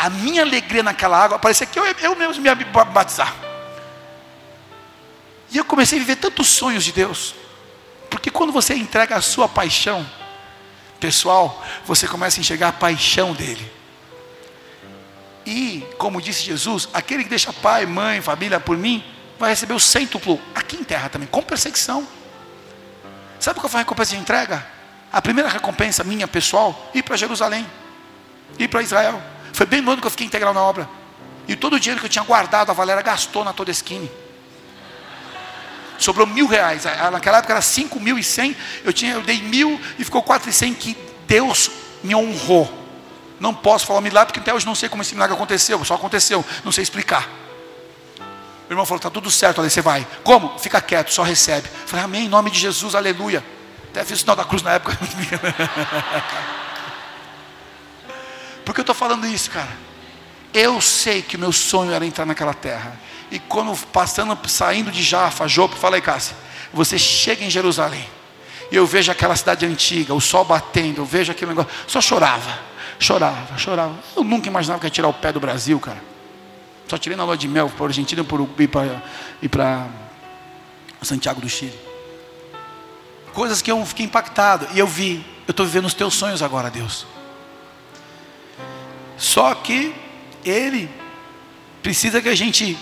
[0.02, 2.52] A minha alegria naquela água, parecia que eu, eu mesmo me
[2.92, 3.32] batizar.
[5.48, 7.36] E eu comecei a viver tantos sonhos de Deus.
[8.10, 10.04] Porque quando você entrega a sua paixão
[10.98, 13.72] pessoal, você começa a enxergar a paixão dele.
[15.46, 19.04] E, como disse Jesus, aquele que deixa pai, mãe, família por mim,
[19.38, 22.08] vai receber o cêntuplo aqui em terra também, com perseguição.
[23.38, 24.66] Sabe qual foi a recompensa de entrega?
[25.12, 27.64] A primeira recompensa minha pessoal, ir para Jerusalém,
[28.58, 29.22] ir para Israel.
[29.52, 30.88] Foi bem no ano que eu fiquei integral na obra.
[31.46, 34.08] E todo o dinheiro que eu tinha guardado, a Valéria gastou na toda esquina
[36.02, 36.84] sobrou mil reais.
[37.12, 40.50] Naquela época era cinco mil e cem, eu, tinha, eu dei mil e ficou quatro
[40.50, 41.70] e cem que Deus
[42.02, 42.70] me honrou
[43.38, 46.44] Não posso falar milagre, porque até hoje não sei como esse milagre aconteceu, só aconteceu,
[46.64, 47.28] não sei explicar.
[48.68, 50.06] O irmão falou: está tudo certo, ali você vai.
[50.22, 50.58] Como?
[50.58, 51.68] Fica quieto, só recebe.
[51.68, 53.44] Eu falei: Amém, em nome de Jesus, aleluia.
[53.90, 54.98] Até fiz o sinal da cruz na época.
[58.64, 59.76] Por que eu estou falando isso, cara?
[60.52, 62.98] Eu sei que o meu sonho era entrar naquela terra.
[63.30, 66.36] E quando passando, saindo de Jaffa, Jope, falei, Cássia,
[66.72, 68.06] você chega em Jerusalém.
[68.70, 71.70] E eu vejo aquela cidade antiga, o sol batendo, eu vejo aquele negócio.
[71.86, 72.58] Só chorava,
[72.98, 73.94] chorava, chorava.
[74.16, 76.02] Eu nunca imaginava que ia tirar o pé do Brasil, cara.
[76.88, 78.24] Só tirei na lua de mel para a Argentina
[79.40, 79.86] e para
[81.02, 81.78] Santiago do Chile.
[83.32, 84.68] Coisas que eu fiquei impactado.
[84.74, 87.06] E eu vi, eu estou vivendo os teus sonhos agora, Deus.
[89.22, 89.94] Só que
[90.44, 90.90] Ele
[91.80, 92.76] precisa que a gente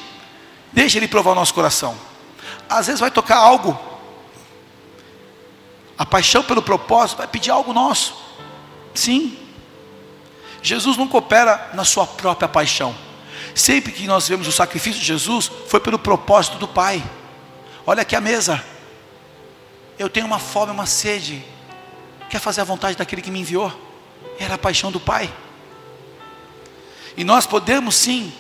[0.73, 1.95] deixe Ele provar o nosso coração.
[2.67, 3.79] Às vezes vai tocar algo.
[5.99, 8.17] A paixão pelo propósito vai pedir algo nosso.
[8.95, 9.37] Sim.
[10.63, 12.97] Jesus nunca opera na sua própria paixão.
[13.55, 17.05] Sempre que nós vemos o sacrifício de Jesus, foi pelo propósito do Pai.
[17.87, 18.65] Olha aqui a mesa.
[19.99, 21.45] Eu tenho uma fome, uma sede.
[22.31, 23.71] Quer fazer a vontade daquele que me enviou?
[24.39, 25.31] Era a paixão do Pai.
[27.21, 28.33] E nós podemos sim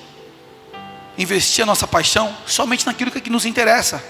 [1.18, 4.02] investir a nossa paixão somente naquilo que nos interessa.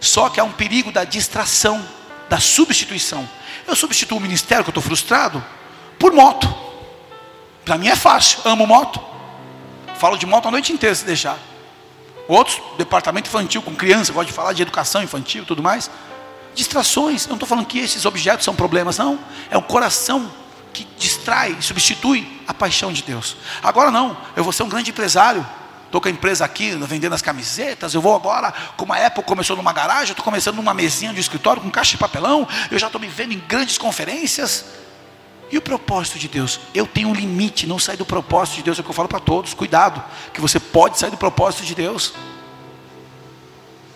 [0.00, 1.86] Só que há um perigo da distração,
[2.26, 3.28] da substituição.
[3.68, 5.44] Eu substituo o ministério que eu estou frustrado
[5.98, 6.48] por moto.
[7.62, 8.98] Para mim é fácil, amo moto.
[9.98, 11.38] Falo de moto a noite inteira se deixar.
[12.26, 15.90] Outros, departamento infantil com criança, gosta de falar de educação infantil e tudo mais.
[16.54, 19.18] Distrações, eu não estou falando que esses objetos são problemas, não.
[19.50, 20.32] É um coração
[20.76, 23.36] que distrai, substitui a paixão de Deus.
[23.62, 25.46] Agora não, eu vou ser um grande empresário.
[25.86, 27.94] Estou com a empresa aqui vendendo as camisetas.
[27.94, 31.20] Eu vou agora, como a Apple começou numa garagem, eu estou começando numa mesinha de
[31.20, 32.46] escritório com caixa de papelão.
[32.70, 34.66] Eu já estou me vendo em grandes conferências.
[35.50, 36.60] E o propósito de Deus?
[36.74, 39.08] Eu tenho um limite, não sair do propósito de Deus, é o que eu falo
[39.08, 39.54] para todos.
[39.54, 42.12] Cuidado, que você pode sair do propósito de Deus.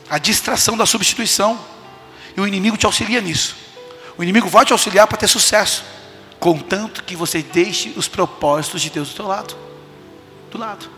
[0.09, 1.59] A distração da substituição.
[2.37, 3.57] E o inimigo te auxilia nisso.
[4.17, 5.85] O inimigo vai te auxiliar para ter sucesso.
[6.41, 9.55] Contanto que você deixe os propósitos de Deus do teu lado.
[10.51, 10.91] Do lado.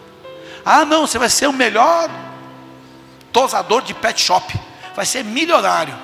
[0.65, 2.09] Ah, não, você vai ser o melhor
[3.33, 4.55] tosador de pet shop.
[4.95, 5.99] Vai ser milionário.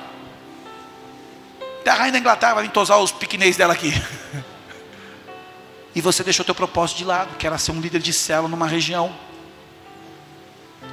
[1.80, 3.92] Até a rainha da Inglaterra vai vir tosar os piquenês dela aqui.
[5.94, 8.68] E você deixou teu propósito de lado, que era ser um líder de célula numa
[8.68, 9.12] região.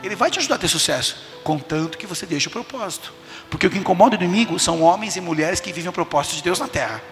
[0.01, 3.13] Ele vai te ajudar a ter sucesso, contanto que você deixe o propósito.
[3.47, 6.41] Porque o que incomoda o inimigo são homens e mulheres que vivem o propósito de
[6.41, 7.03] Deus na terra.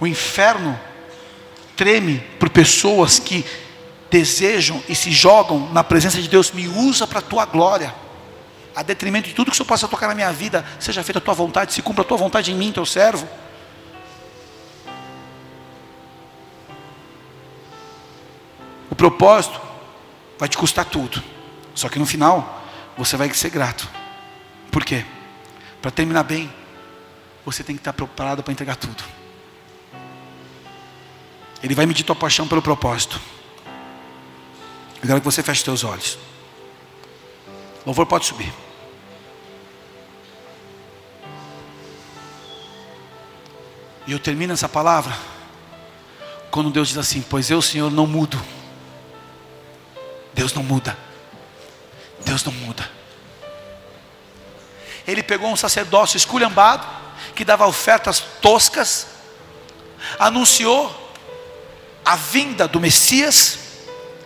[0.00, 0.78] O inferno
[1.76, 3.44] treme por pessoas que
[4.10, 7.94] desejam e se jogam na presença de Deus, me usa para a tua glória
[8.78, 11.20] a detrimento de tudo que o Senhor possa tocar na minha vida, seja feita a
[11.20, 13.28] tua vontade, se cumpra a tua vontade em mim, teu servo.
[18.88, 19.60] O propósito
[20.38, 21.20] vai te custar tudo,
[21.74, 22.62] só que no final
[22.96, 23.88] você vai ser grato.
[24.70, 25.04] Por quê?
[25.82, 26.48] Para terminar bem,
[27.44, 29.17] você tem que estar preparado para entregar tudo.
[31.62, 33.20] Ele vai medir tua paixão pelo propósito.
[35.00, 36.18] Eu quero que você feche seus olhos.
[37.82, 38.52] O louvor pode subir.
[44.06, 45.16] E eu termino essa palavra
[46.50, 48.40] quando Deus diz assim: Pois eu, Senhor, não mudo.
[50.32, 50.96] Deus não muda.
[52.24, 52.88] Deus não muda.
[55.06, 56.86] Ele pegou um sacerdócio esculhambado,
[57.34, 59.06] que dava ofertas toscas,
[60.18, 61.07] anunciou
[62.08, 63.58] a vinda do Messias,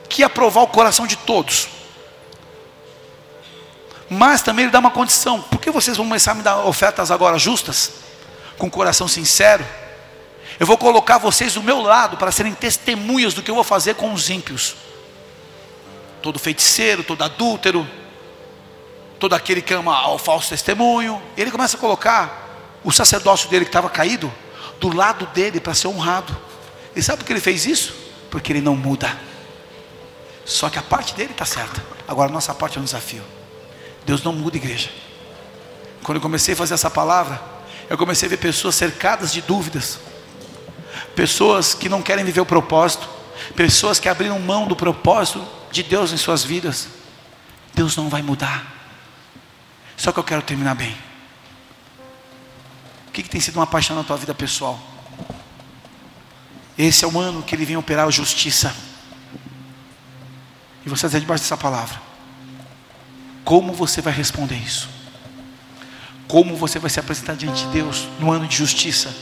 [0.08, 1.68] que ia provar o coração de todos.
[4.08, 7.10] Mas também ele dá uma condição: por que vocês vão começar a me dar ofertas
[7.10, 8.02] agora justas?
[8.62, 9.66] com coração sincero,
[10.60, 13.96] eu vou colocar vocês do meu lado para serem testemunhas do que eu vou fazer
[13.96, 14.76] com os ímpios.
[16.22, 17.84] Todo feiticeiro, todo adúltero,
[19.18, 21.20] todo aquele que ama ao falso testemunho.
[21.36, 24.32] Ele começa a colocar o sacerdócio dele que estava caído
[24.78, 26.36] do lado dele para ser honrado.
[26.94, 27.94] E sabe por que ele fez isso?
[28.30, 29.18] Porque ele não muda.
[30.44, 31.82] Só que a parte dele está certa.
[32.06, 33.22] Agora a nossa parte é um desafio.
[34.04, 34.90] Deus não muda, igreja.
[36.02, 37.40] Quando eu comecei a fazer essa palavra,
[37.88, 39.98] eu comecei a ver pessoas cercadas de dúvidas,
[41.14, 43.08] pessoas que não querem viver o propósito,
[43.54, 46.88] pessoas que abriram mão do propósito de Deus em suas vidas.
[47.74, 48.66] Deus não vai mudar.
[49.96, 50.96] Só que eu quero terminar bem.
[53.08, 54.80] O que, que tem sido uma paixão na tua vida pessoal?
[56.82, 58.74] Esse é o ano que ele vem operar a justiça.
[60.84, 62.02] E você está debaixo dessa palavra.
[63.44, 64.88] Como você vai responder isso?
[66.26, 69.14] Como você vai se apresentar diante de Deus no ano de justiça?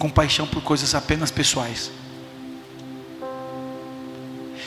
[0.00, 1.92] Com paixão por coisas apenas pessoais.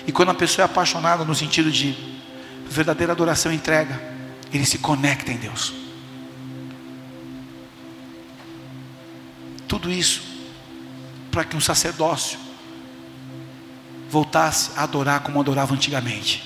[0.08, 1.94] E quando a pessoa é apaixonada no sentido de
[2.70, 4.02] verdadeira adoração e entrega,
[4.54, 5.74] ele se conecta em Deus.
[9.68, 10.31] Tudo isso
[11.32, 12.38] para que um sacerdócio
[14.10, 16.44] voltasse a adorar como adorava antigamente,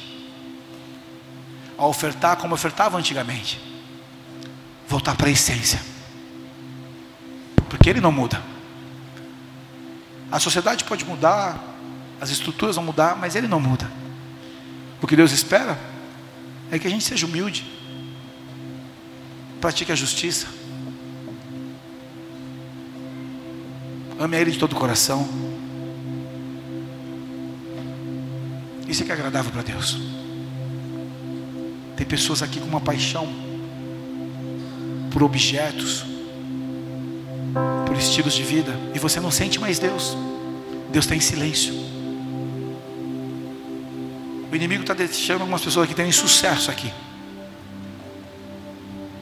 [1.78, 3.60] a ofertar como ofertava antigamente,
[4.88, 5.82] voltar para a essência,
[7.68, 8.42] porque ele não muda.
[10.32, 11.60] A sociedade pode mudar,
[12.22, 13.90] as estruturas vão mudar, mas ele não muda.
[15.02, 15.78] O que Deus espera
[16.72, 17.66] é que a gente seja humilde,
[19.60, 20.48] pratique a justiça,
[24.20, 25.28] ame a Ele de todo o coração.
[28.88, 29.98] Isso é que é agradável para Deus.
[31.96, 33.28] Tem pessoas aqui com uma paixão
[35.12, 36.06] por objetos,
[37.86, 40.16] por estilos de vida, e você não sente mais Deus.
[40.92, 41.74] Deus está em silêncio.
[44.52, 46.92] O inimigo está deixando algumas pessoas que terem sucesso aqui.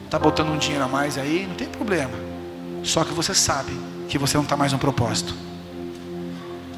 [0.06, 2.14] Está botando um dinheiro a mais aí, não tem problema.
[2.84, 3.72] Só que você sabe
[4.14, 5.34] que você não está mais no propósito.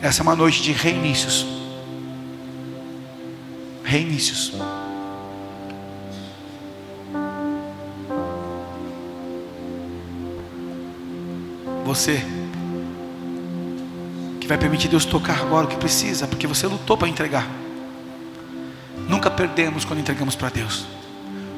[0.02, 1.46] Essa é uma noite de reinícios.
[3.84, 4.54] Reinícios.
[11.84, 12.26] Você
[14.40, 17.46] que vai permitir Deus tocar agora o que precisa, porque você lutou para entregar.
[19.10, 20.86] Nunca perdemos quando entregamos para Deus,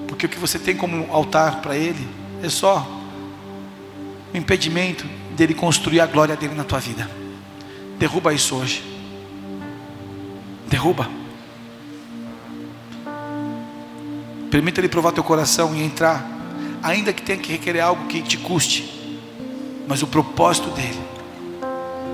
[0.07, 2.09] porque o que você tem como altar para Ele
[2.41, 2.80] é só
[4.34, 5.05] o impedimento
[5.38, 7.07] dele construir a glória dele na tua vida.
[7.99, 8.83] Derruba isso hoje.
[10.67, 11.07] Derruba.
[14.49, 16.25] Permita ele provar teu coração e entrar,
[16.81, 18.91] ainda que tenha que requerer algo que te custe.
[19.88, 20.99] Mas o propósito dele,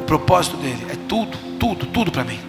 [0.02, 2.40] o propósito dele é tudo, tudo, tudo para mim.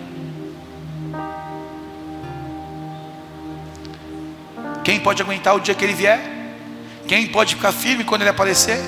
[4.82, 6.20] Quem pode aguentar o dia que ele vier?
[7.06, 8.78] Quem pode ficar firme quando ele aparecer?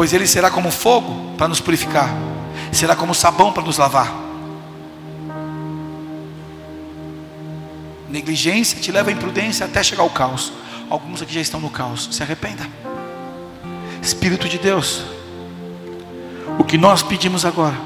[0.00, 2.08] Pois ele será como fogo para nos purificar,
[2.72, 4.10] será como sabão para nos lavar.
[8.08, 10.54] Negligência te leva à imprudência até chegar ao caos.
[10.88, 12.08] Alguns aqui já estão no caos.
[12.12, 12.66] Se arrependa.
[14.00, 15.04] Espírito de Deus,
[16.58, 17.76] o que nós pedimos agora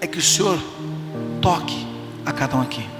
[0.00, 0.58] é que o Senhor
[1.40, 1.86] toque
[2.26, 2.93] a cada um aqui.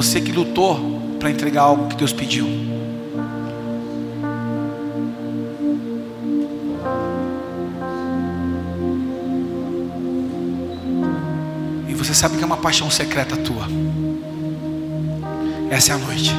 [0.00, 2.46] Você que lutou para entregar algo que Deus pediu.
[11.86, 13.66] E você sabe que é uma paixão secreta tua.
[15.70, 16.34] Essa é a noite.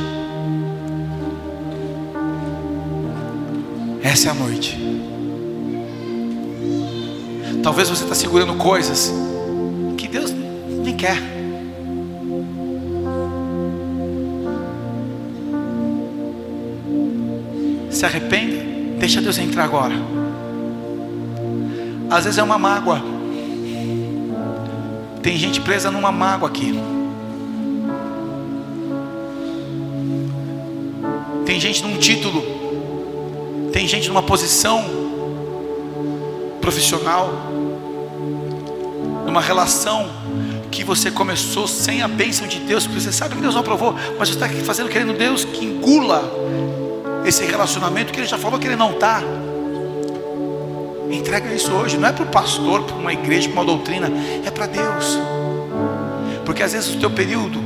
[4.01, 4.75] Essa é a noite.
[7.61, 9.13] Talvez você está segurando coisas
[9.99, 11.40] que Deus nem quer.
[18.01, 18.57] Se arrependa,
[18.97, 19.93] deixa Deus entrar agora.
[22.09, 22.99] Às vezes é uma mágoa.
[25.21, 26.73] Tem gente presa numa mágoa aqui.
[31.45, 32.41] Tem gente num título.
[33.71, 34.83] Tem gente numa posição
[36.59, 37.29] profissional.
[39.27, 40.09] Numa relação
[40.71, 43.93] que você começou sem a bênção de Deus, porque você sabe que Deus não aprovou,
[44.17, 46.40] mas você está fazendo querendo Deus que engula
[47.25, 49.21] esse relacionamento que ele já falou que ele não está.
[51.11, 54.09] Entrega isso hoje, não é para o pastor, para uma igreja, para uma doutrina,
[54.45, 55.19] é para Deus.
[56.45, 57.59] Porque às vezes o teu período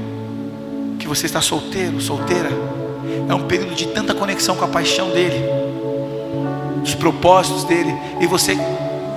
[0.99, 2.49] que você está solteiro, solteira,
[3.29, 5.37] é um período de tanta conexão com a paixão dele,
[6.83, 8.57] os propósitos dele, e você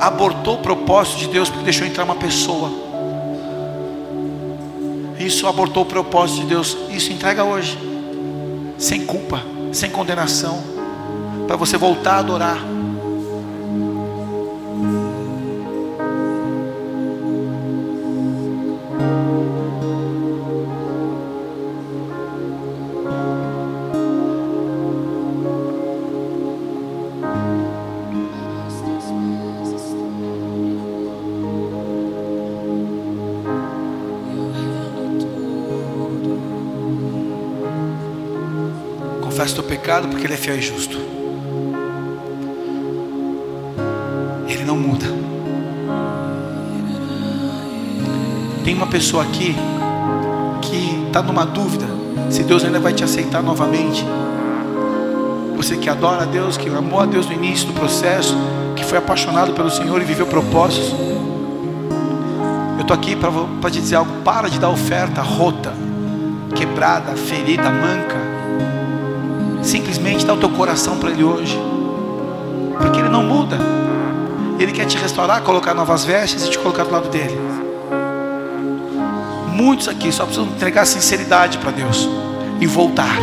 [0.01, 2.71] abortou o propósito de Deus porque deixou entrar uma pessoa.
[5.19, 6.77] Isso abortou o propósito de Deus.
[6.91, 7.77] Isso entrega hoje,
[8.79, 9.43] sem culpa,
[9.73, 10.63] sem condenação,
[11.47, 12.78] para você voltar a adorar.
[39.53, 40.99] O teu pecado, porque Ele é fiel e justo.
[44.49, 45.07] Ele não muda.
[48.65, 49.55] Tem uma pessoa aqui
[50.61, 51.87] que está numa dúvida
[52.31, 54.05] se Deus ainda vai te aceitar novamente.
[55.57, 58.37] Você que adora a Deus, que amou a Deus no início do processo,
[58.77, 60.95] que foi apaixonado pelo Senhor e viveu propósitos.
[62.77, 65.73] Eu estou aqui para te dizer algo: para de dar oferta rota,
[66.55, 68.17] quebrada, ferida, manca.
[69.63, 71.59] Simplesmente dá o teu coração para Ele hoje,
[72.81, 73.59] porque Ele não muda.
[74.59, 77.39] Ele quer te restaurar, colocar novas vestes e te colocar do lado dele.
[79.53, 82.09] Muitos aqui só precisam entregar sinceridade para Deus
[82.61, 83.19] e voltar.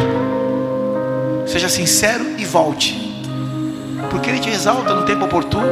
[1.46, 3.02] Seja sincero e volte.
[4.10, 5.66] Porque Ele te exalta no tempo oportuno.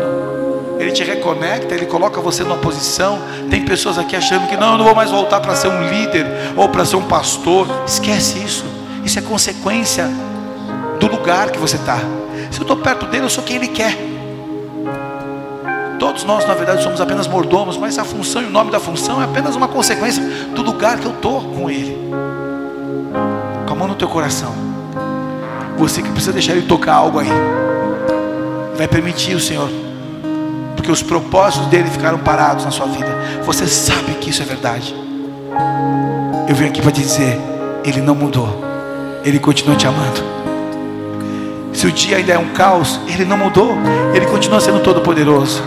[0.79, 3.21] Ele te reconecta, Ele coloca você numa posição.
[3.49, 6.25] Tem pessoas aqui achando que não, eu não vou mais voltar para ser um líder
[6.55, 7.67] ou para ser um pastor.
[7.85, 8.65] Esquece isso.
[9.03, 10.09] Isso é consequência
[11.07, 11.97] do lugar que você está.
[12.49, 13.97] Se eu estou perto dele, eu sou quem Ele quer.
[15.99, 19.21] Todos nós, na verdade, somos apenas mordomos, mas a função e o nome da função
[19.21, 20.23] é apenas uma consequência
[20.55, 21.97] do lugar que eu estou com Ele.
[23.67, 24.53] Com a mão no teu coração.
[25.77, 27.29] Você que precisa deixar Ele tocar algo aí.
[28.77, 29.69] Vai permitir o Senhor.
[30.75, 33.41] Porque os propósitos dele ficaram parados na sua vida.
[33.43, 34.95] Você sabe que isso é verdade.
[36.47, 37.37] Eu venho aqui para te dizer:
[37.83, 38.47] Ele não mudou.
[39.25, 40.42] Ele continua te amando.
[41.73, 43.75] Se o dia ainda é um caos, Ele não mudou.
[44.13, 45.61] Ele continua sendo todo-poderoso.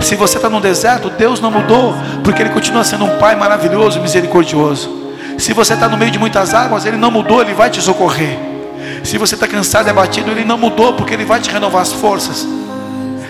[0.00, 4.00] Se você está no deserto, Deus não mudou, porque Ele continua sendo um Pai maravilhoso,
[4.00, 4.90] misericordioso.
[5.38, 8.38] Se você está no meio de muitas águas, Ele não mudou, Ele vai te socorrer.
[9.04, 11.92] Se você está cansado e abatido, Ele não mudou, porque Ele vai te renovar as
[11.92, 12.46] forças.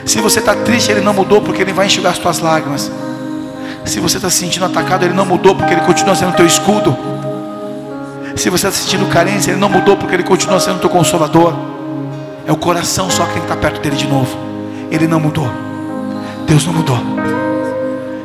[0.07, 2.91] Se você está triste, Ele não mudou, porque Ele vai enxugar as tuas lágrimas.
[3.85, 6.97] Se você está se sentindo atacado, Ele não mudou, porque Ele continua sendo teu escudo.
[8.37, 11.53] Se você está sentindo carência, Ele não mudou, porque Ele continua sendo teu consolador.
[12.51, 14.37] É o coração só que tem que estar perto dele de novo.
[14.91, 15.49] Ele não mudou.
[16.49, 16.99] Deus não mudou.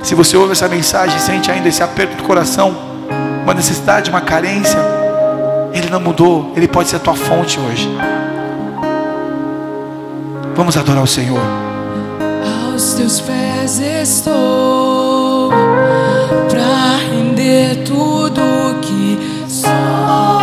[0.02, 2.76] Se você ouve essa mensagem e sente ainda esse aperto do coração,
[3.44, 4.80] uma necessidade, uma carência,
[5.72, 7.88] Ele não mudou, Ele pode ser a tua fonte hoje.
[10.56, 11.40] Vamos adorar o Senhor.
[12.72, 15.52] Aos teus pés estou
[16.50, 18.42] para render tudo
[18.82, 20.35] que sou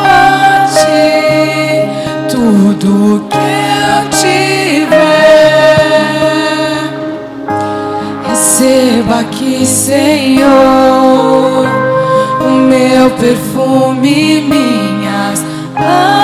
[2.83, 4.91] tudo que eu tiver.
[8.29, 10.51] Receba aqui, Senhor,
[12.41, 15.45] o meu perfume, minhas
[15.77, 16.22] lágrimas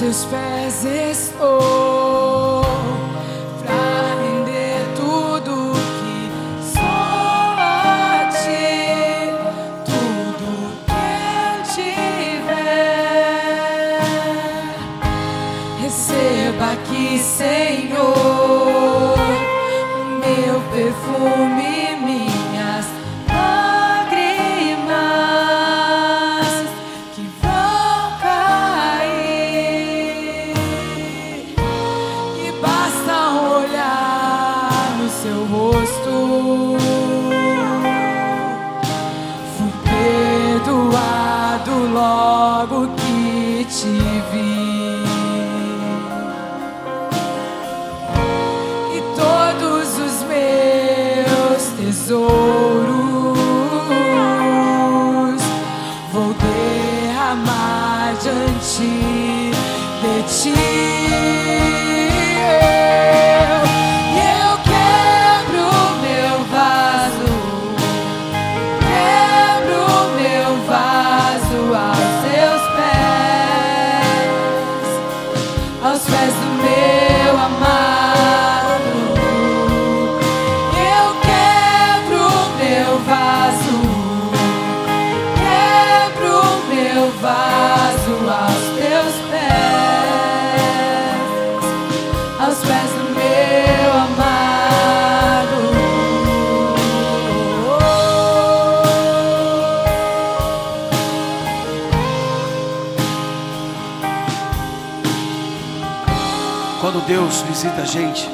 [0.00, 2.29] teus pés estou
[107.62, 108.26] visita a gente,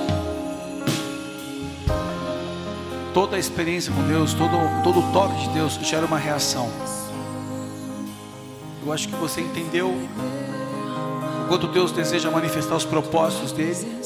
[3.12, 4.52] toda a experiência com Deus, todo,
[4.84, 6.70] todo o toque de Deus gera uma reação.
[8.84, 9.92] Eu acho que você entendeu
[11.48, 14.00] quando Deus deseja manifestar os propósitos dele.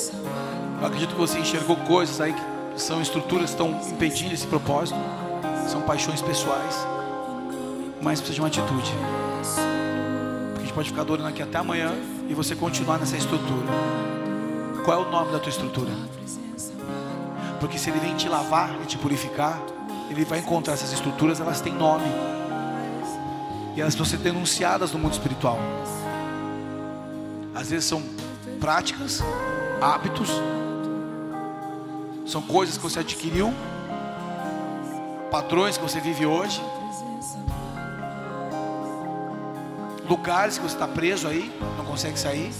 [0.81, 4.99] Eu acredito que você enxergou coisas aí que são estruturas que estão impedindo esse propósito,
[5.68, 6.79] são paixões pessoais,
[8.01, 8.91] mas precisa de uma atitude.
[10.53, 11.93] Porque a gente pode ficar adorando aqui até amanhã
[12.27, 14.20] e você continuar nessa estrutura.
[14.85, 15.91] Qual é o nome da tua estrutura?
[17.59, 19.61] Porque se ele vem te lavar e te purificar,
[20.09, 22.07] ele vai encontrar essas estruturas, elas têm nome.
[23.76, 25.59] E elas precisam ser denunciadas no mundo espiritual.
[27.55, 28.03] Às vezes são
[28.59, 29.22] práticas,
[29.83, 30.31] hábitos,
[32.26, 33.53] são coisas que você adquiriu,
[35.31, 36.62] padrões que você vive hoje,
[40.09, 42.51] lugares que você está preso aí, não consegue sair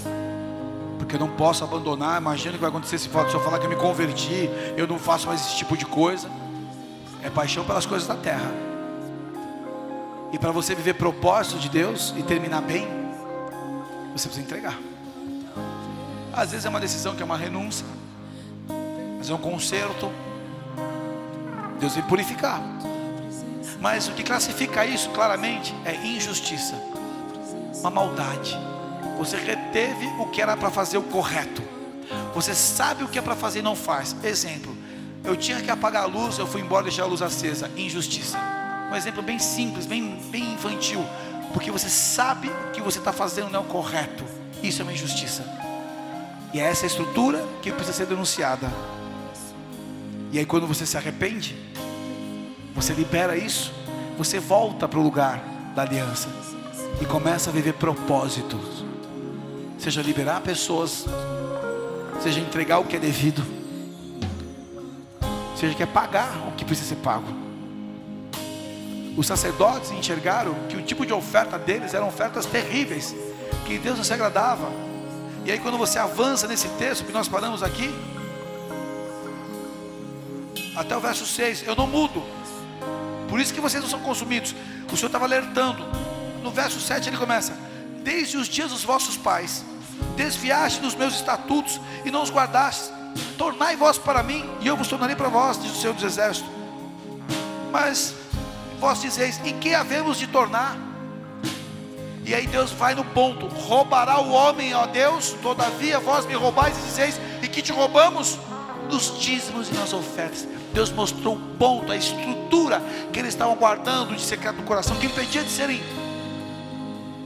[1.11, 2.21] porque eu não posso abandonar.
[2.21, 5.27] Imagina o que vai acontecer se eu falar que eu me converti, eu não faço
[5.27, 6.31] mais esse tipo de coisa.
[7.21, 8.49] É paixão pelas coisas da terra.
[10.33, 12.87] E para você viver propósito de Deus e terminar bem,
[14.13, 14.79] você precisa entregar.
[16.33, 17.85] Às vezes é uma decisão que é uma renúncia,
[19.17, 20.13] vezes é um conserto.
[21.81, 22.63] Deus vem purificar.
[23.81, 26.81] Mas o que classifica isso claramente é injustiça,
[27.81, 28.57] uma maldade.
[29.21, 31.63] Você reteve o que era para fazer o correto.
[32.35, 34.17] Você sabe o que é para fazer e não faz.
[34.25, 34.75] Exemplo,
[35.23, 37.71] eu tinha que apagar a luz, eu fui embora e deixei a luz acesa.
[37.77, 38.39] Injustiça.
[38.91, 41.05] Um exemplo bem simples, bem, bem infantil.
[41.53, 44.25] Porque você sabe o que você está fazendo não é o correto.
[44.63, 45.45] Isso é uma injustiça.
[46.55, 48.73] E é essa estrutura que precisa ser denunciada.
[50.33, 51.55] E aí quando você se arrepende,
[52.75, 53.71] você libera isso,
[54.17, 55.45] você volta para o lugar
[55.77, 56.31] da aliança
[57.03, 58.80] e começa a viver propósitos
[59.81, 61.07] seja liberar pessoas,
[62.23, 63.43] seja entregar o que é devido,
[65.57, 67.27] seja quer pagar o que precisa ser pago.
[69.17, 73.15] Os sacerdotes enxergaram que o tipo de oferta deles eram ofertas terríveis,
[73.67, 74.71] que Deus não se agradava.
[75.45, 77.93] E aí quando você avança nesse texto que nós paramos aqui,
[80.77, 82.23] até o verso 6, eu não mudo.
[83.29, 84.55] Por isso que vocês não são consumidos.
[84.93, 85.85] O Senhor estava alertando.
[86.43, 87.57] No verso 7 ele começa:
[88.03, 89.65] Desde os dias dos vossos pais,
[90.17, 92.93] desviaste dos meus estatutos e não os guardaste.
[93.37, 96.51] Tornai vós para mim, e eu vos tornarei para vós, diz o Senhor dos Exércitos.
[97.71, 98.15] Mas
[98.79, 100.77] vós dizeis: em que havemos de tornar?
[102.25, 106.77] E aí Deus vai no ponto: roubará o homem, ó Deus, todavia vós me roubais
[106.79, 108.39] e dizeis: e que te roubamos?
[108.91, 110.49] Nos dízimos e nas ofertas.
[110.75, 112.83] Deus mostrou o ponto, a estrutura
[113.13, 115.81] que eles estavam guardando de secreto no coração, que impedia de serem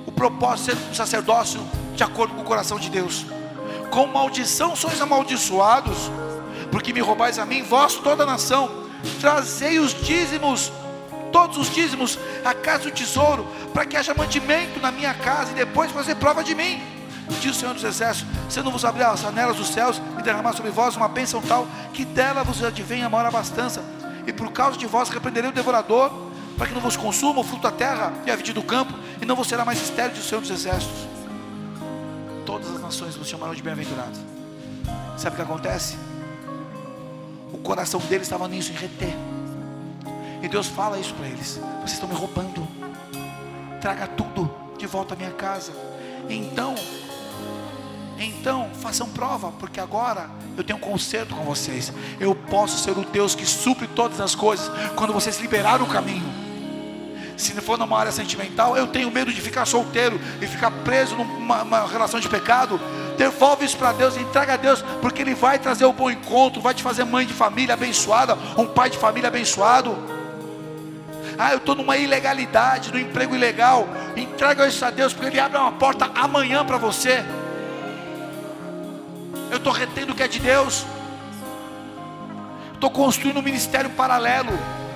[0.07, 1.61] o propósito um sacerdócio
[1.95, 3.24] de acordo com o coração de Deus.
[3.90, 6.11] Com maldição sois amaldiçoados,
[6.70, 8.68] porque me roubais a mim, vós toda a nação.
[9.20, 10.72] Trazei os dízimos,
[11.30, 15.55] todos os dízimos, à casa do tesouro, para que haja mantimento na minha casa e
[15.55, 16.82] depois fazer prova de mim.
[17.40, 20.22] Diz o Senhor dos Exércitos: Se eu não vos abrir as janelas dos céus e
[20.22, 23.82] derramar sobre vós uma bênção tal, que dela vos advenha a maior abastança,
[24.26, 26.11] e por causa de vós repreenderei o devorador,
[26.59, 29.24] para que não vos consuma o fruto da terra e a vida do campo, e
[29.24, 31.13] não vos será mais estéril, diz o Senhor dos Exércitos
[32.55, 34.16] todas as nações vos chamarão de bem-aventurado.
[35.16, 35.96] Sabe o que acontece?
[37.52, 39.12] O coração deles estava nisso, em reter.
[40.40, 42.66] E Deus fala isso para eles: vocês estão me roubando.
[43.80, 44.48] Traga tudo
[44.78, 45.72] de volta à minha casa.
[46.28, 46.76] Então,
[48.18, 51.92] então façam prova, porque agora eu tenho um conserto com vocês.
[52.20, 56.43] Eu posso ser o Deus que supre todas as coisas quando vocês liberaram o caminho
[57.37, 61.87] se for numa área sentimental, eu tenho medo de ficar solteiro e ficar preso numa
[61.87, 62.80] relação de pecado.
[63.16, 66.74] Devolve isso para Deus, entrega a Deus, porque Ele vai trazer o bom encontro, vai
[66.74, 69.97] te fazer mãe de família abençoada, um pai de família abençoado.
[71.39, 73.89] Ah, eu estou numa ilegalidade, no emprego ilegal.
[74.16, 77.24] Entrega isso a Deus, porque Ele abre uma porta amanhã para você.
[79.51, 80.87] Eu estou retendo o que é de Deus.
[82.74, 84.53] Estou construindo um ministério paralelo.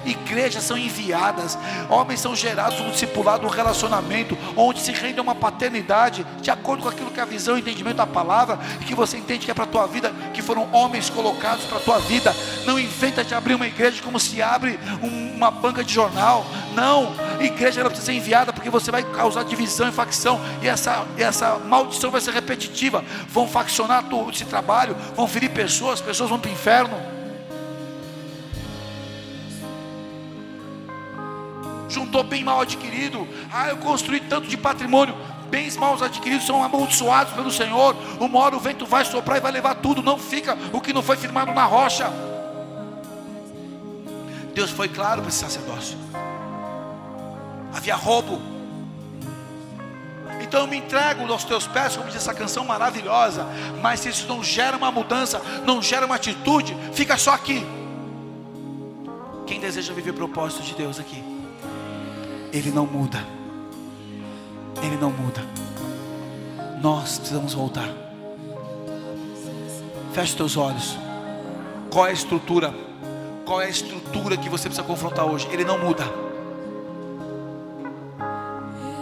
[0.08, 6.26] Igrejas são enviadas, homens são gerados um discipulado, um relacionamento, onde se rende uma paternidade,
[6.40, 9.44] de acordo com aquilo que é a visão e entendimento da palavra, que você entende
[9.44, 12.34] que é para a tua vida, que foram homens colocados para a tua vida.
[12.64, 16.46] Não inventa de abrir uma igreja como se abre um, uma banca de jornal.
[16.74, 21.06] Não, igreja ela precisa ser enviada porque você vai causar divisão e facção, e essa,
[21.16, 23.04] essa maldição vai ser repetitiva.
[23.28, 27.17] Vão faccionar esse trabalho, vão ferir pessoas, pessoas vão para o inferno.
[31.88, 33.26] Juntou bem mal adquirido.
[33.52, 35.14] Ah, eu construí tanto de patrimônio.
[35.48, 37.96] Bens mal adquiridos são amaldiçoados pelo Senhor.
[38.20, 40.02] Uma hora o vento vai soprar e vai levar tudo.
[40.02, 42.12] Não fica o que não foi firmado na rocha.
[44.54, 45.96] Deus foi claro para esse sacerdócio.
[47.74, 48.40] Havia roubo.
[50.40, 53.46] Então eu me entrego aos teus pés, como diz essa canção maravilhosa.
[53.80, 57.66] Mas se isso não gera uma mudança, não gera uma atitude, fica só aqui.
[59.46, 61.37] Quem deseja viver o propósito de Deus aqui?
[62.52, 63.24] Ele não muda.
[64.82, 65.44] Ele não muda.
[66.80, 67.88] Nós precisamos voltar.
[70.12, 70.96] Feche teus olhos.
[71.90, 72.74] Qual é a estrutura?
[73.44, 75.48] Qual é a estrutura que você precisa confrontar hoje?
[75.50, 76.04] Ele não muda.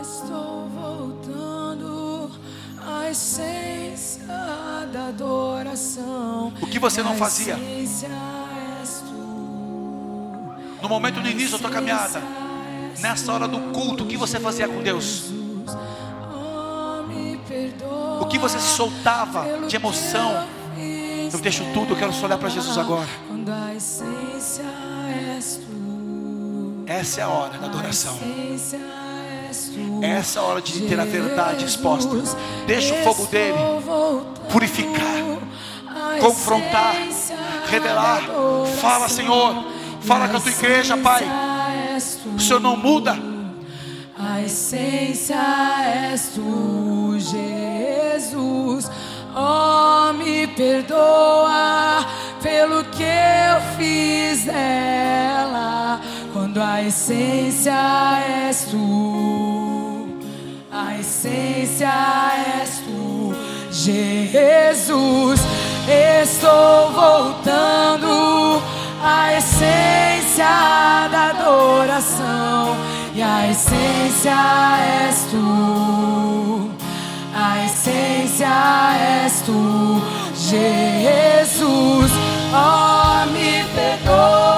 [0.00, 2.30] Estou voltando
[2.84, 4.24] à essência
[4.92, 6.52] da adoração.
[6.60, 7.56] O que você não fazia?
[10.82, 12.22] No momento do início da tua caminhada,
[13.00, 15.30] nessa hora do culto, o que você fazia com Deus?
[18.20, 20.46] O que você se soltava de emoção?
[21.32, 23.08] eu deixo tudo, eu quero só olhar para Jesus agora.
[26.86, 28.16] Essa é a hora da adoração.
[30.02, 32.10] Essa é a hora de ter a verdade exposta.
[32.66, 33.58] Deixa o fogo dele
[34.50, 35.22] purificar,
[36.20, 36.94] confrontar,
[37.68, 38.22] revelar.
[38.80, 39.64] Fala, Senhor.
[40.00, 41.24] Fala com a tua igreja, Pai.
[42.34, 43.16] O Senhor não muda.
[44.18, 45.36] A essência
[45.84, 48.90] és tu, Jesus.
[49.36, 52.06] Oh, me perdoa
[52.42, 56.00] pelo que eu fiz dela.
[56.32, 57.74] Quando a essência
[58.46, 60.08] és tu,
[60.72, 61.92] a essência
[62.60, 63.34] és tu,
[63.70, 65.40] Jesus.
[65.86, 68.62] Estou voltando
[69.06, 72.76] à essência da adoração,
[73.14, 74.34] e a essência
[75.08, 76.70] és tu,
[77.34, 78.48] a essência
[79.24, 80.02] és tu,
[80.34, 82.12] Jesus.
[82.52, 84.55] Oh, me perdoa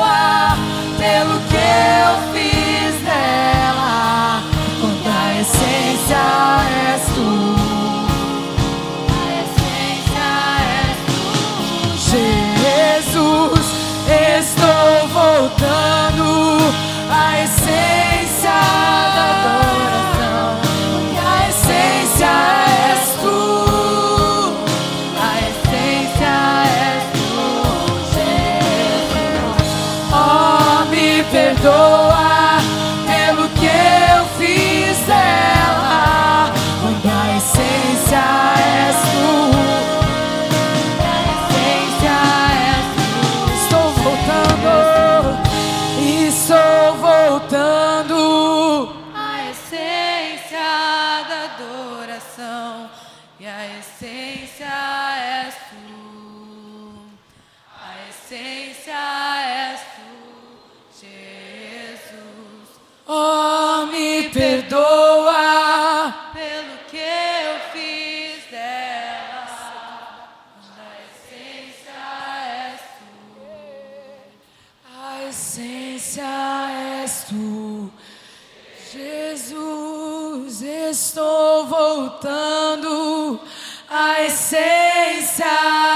[15.59, 16.08] estou
[63.11, 66.15] Oh, me perdoa.
[66.35, 69.47] Pelo que eu fiz dela.
[70.77, 71.97] A essência
[72.45, 73.41] és tu.
[74.95, 76.29] A essência
[77.03, 77.91] és tu,
[78.93, 80.61] Jesus.
[80.61, 83.41] Estou voltando.
[83.89, 85.88] A essência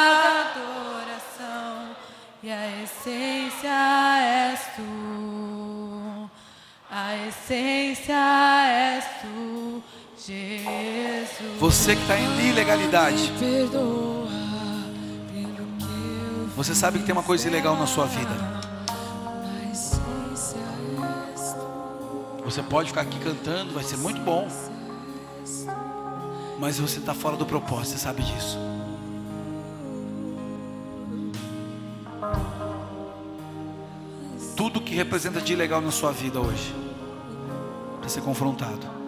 [11.83, 13.33] Você que está em ilegalidade,
[16.55, 18.31] você sabe que tem uma coisa ilegal na sua vida.
[22.45, 24.47] Você pode ficar aqui cantando, vai ser muito bom.
[26.61, 28.57] Mas você está fora do propósito, você sabe disso.
[34.57, 36.73] Tudo que representa de ilegal na sua vida hoje,
[37.99, 39.02] para ser confrontado.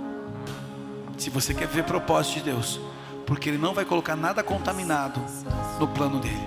[1.24, 2.78] Se você quer ver propósito de Deus,
[3.26, 5.18] porque Ele não vai colocar nada contaminado
[5.80, 6.46] no plano dele.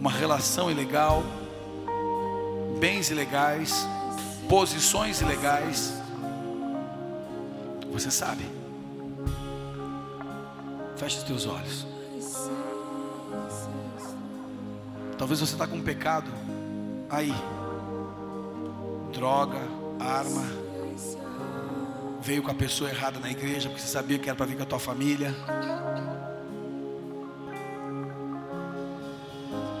[0.00, 1.22] Uma relação ilegal,
[2.80, 3.86] bens ilegais,
[4.48, 5.92] posições ilegais.
[7.92, 8.46] Você sabe.
[10.96, 11.86] Feche os teus olhos.
[15.18, 16.30] Talvez você está com um pecado
[17.10, 17.34] aí.
[19.12, 19.60] Droga,
[20.00, 20.67] arma.
[22.28, 24.62] Veio com a pessoa errada na igreja porque você sabia que era para vir com
[24.62, 25.34] a tua família.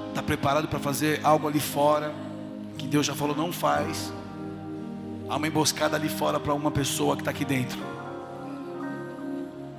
[0.08, 2.10] Está preparado para fazer algo ali fora
[2.78, 4.10] que Deus já falou não faz.
[5.28, 7.78] Há uma emboscada ali fora para uma pessoa que está aqui dentro.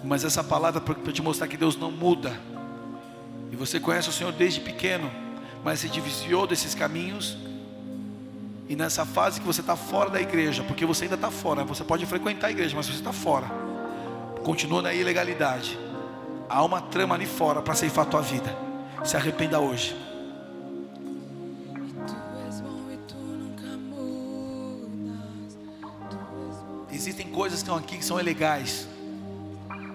[0.04, 2.40] Mas essa palavra para te mostrar que Deus não muda.
[3.52, 5.10] E você conhece o Senhor desde pequeno,
[5.64, 7.36] mas se desviou desses caminhos.
[8.70, 11.84] E nessa fase que você está fora da igreja, porque você ainda está fora, você
[11.84, 13.48] pode frequentar a igreja, mas você está fora,
[14.44, 15.76] continua na ilegalidade.
[16.48, 18.56] Há uma trama ali fora para ceifar a tua vida.
[19.04, 19.96] Se arrependa hoje.
[26.92, 28.88] Existem coisas que estão aqui que são ilegais.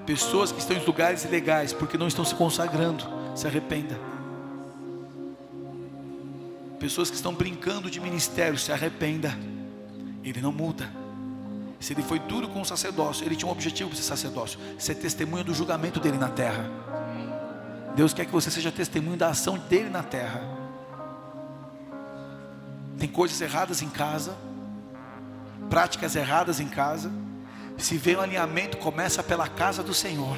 [0.05, 3.05] Pessoas que estão em lugares ilegais porque não estão se consagrando.
[3.37, 4.14] Se arrependa.
[6.85, 9.35] Pessoas que estão brincando de ministério, se arrependa.
[10.23, 10.87] Ele não muda.
[11.81, 14.95] Se ele foi duro com o sacerdócio, ele tinha um objetivo para esse sacerdócio: ser
[14.97, 16.71] testemunha do julgamento dele na terra.
[17.97, 20.43] Deus quer que você seja testemunho da ação dele na terra.
[22.99, 24.37] Tem coisas erradas em casa,
[25.71, 27.11] práticas erradas em casa.
[27.79, 30.37] Se vê um alinhamento, começa pela casa do Senhor.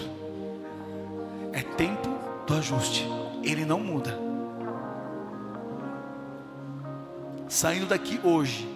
[1.53, 2.09] É tempo
[2.47, 3.05] do ajuste.
[3.43, 4.26] Ele não muda.
[7.49, 8.69] Saindo daqui hoje,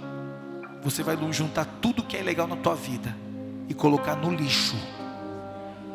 [0.83, 3.15] você vai juntar tudo que é legal na tua vida
[3.69, 4.77] e colocar no lixo.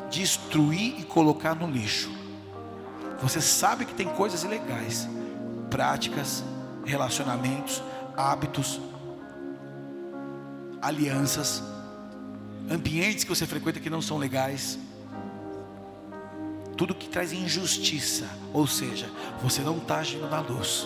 [0.10, 2.12] Destruir e colocar no lixo.
[3.22, 5.08] Você sabe que tem coisas ilegais,
[5.70, 6.44] práticas,
[6.86, 7.82] relacionamentos,
[8.16, 8.80] hábitos,
[10.82, 11.64] alianças,
[12.70, 14.78] ambientes que você frequenta que não são legais.
[16.78, 19.10] Tudo que traz injustiça, ou seja,
[19.42, 20.86] você não está agindo na luz.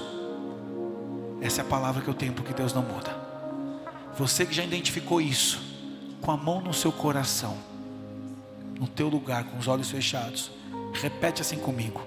[1.42, 3.16] Essa é a palavra que eu tenho, porque Deus não muda.
[4.18, 5.62] Você que já identificou isso,
[6.22, 7.58] com a mão no seu coração,
[8.80, 10.52] no teu lugar, com os olhos fechados,
[10.94, 12.02] repete assim comigo: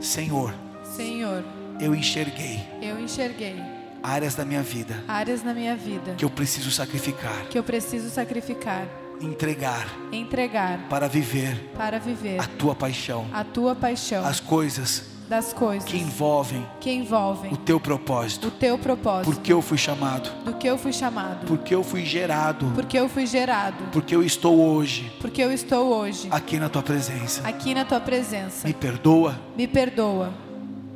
[0.00, 0.54] Senhor,
[0.84, 1.44] Senhor,
[1.80, 3.56] eu enxerguei eu enxerguei
[4.02, 8.10] áreas da minha vida áreas na minha vida que eu preciso sacrificar, que eu preciso
[8.10, 8.86] sacrificar,
[9.20, 15.52] entregar entregar para viver para viver a tua paixão, a tua paixão as coisas das
[15.52, 20.28] coisas que envolvem que envolvem o teu o propósito, teu propósito, porque eu fui chamado,
[20.44, 24.24] do que eu fui chamado, porque eu fui gerado, porque eu fui gerado, porque eu
[24.24, 27.46] estou hoje porque eu estou hoje aqui na tua presença.
[27.46, 28.66] aqui na tua presença.
[28.66, 30.34] Me perdoa Me perdoa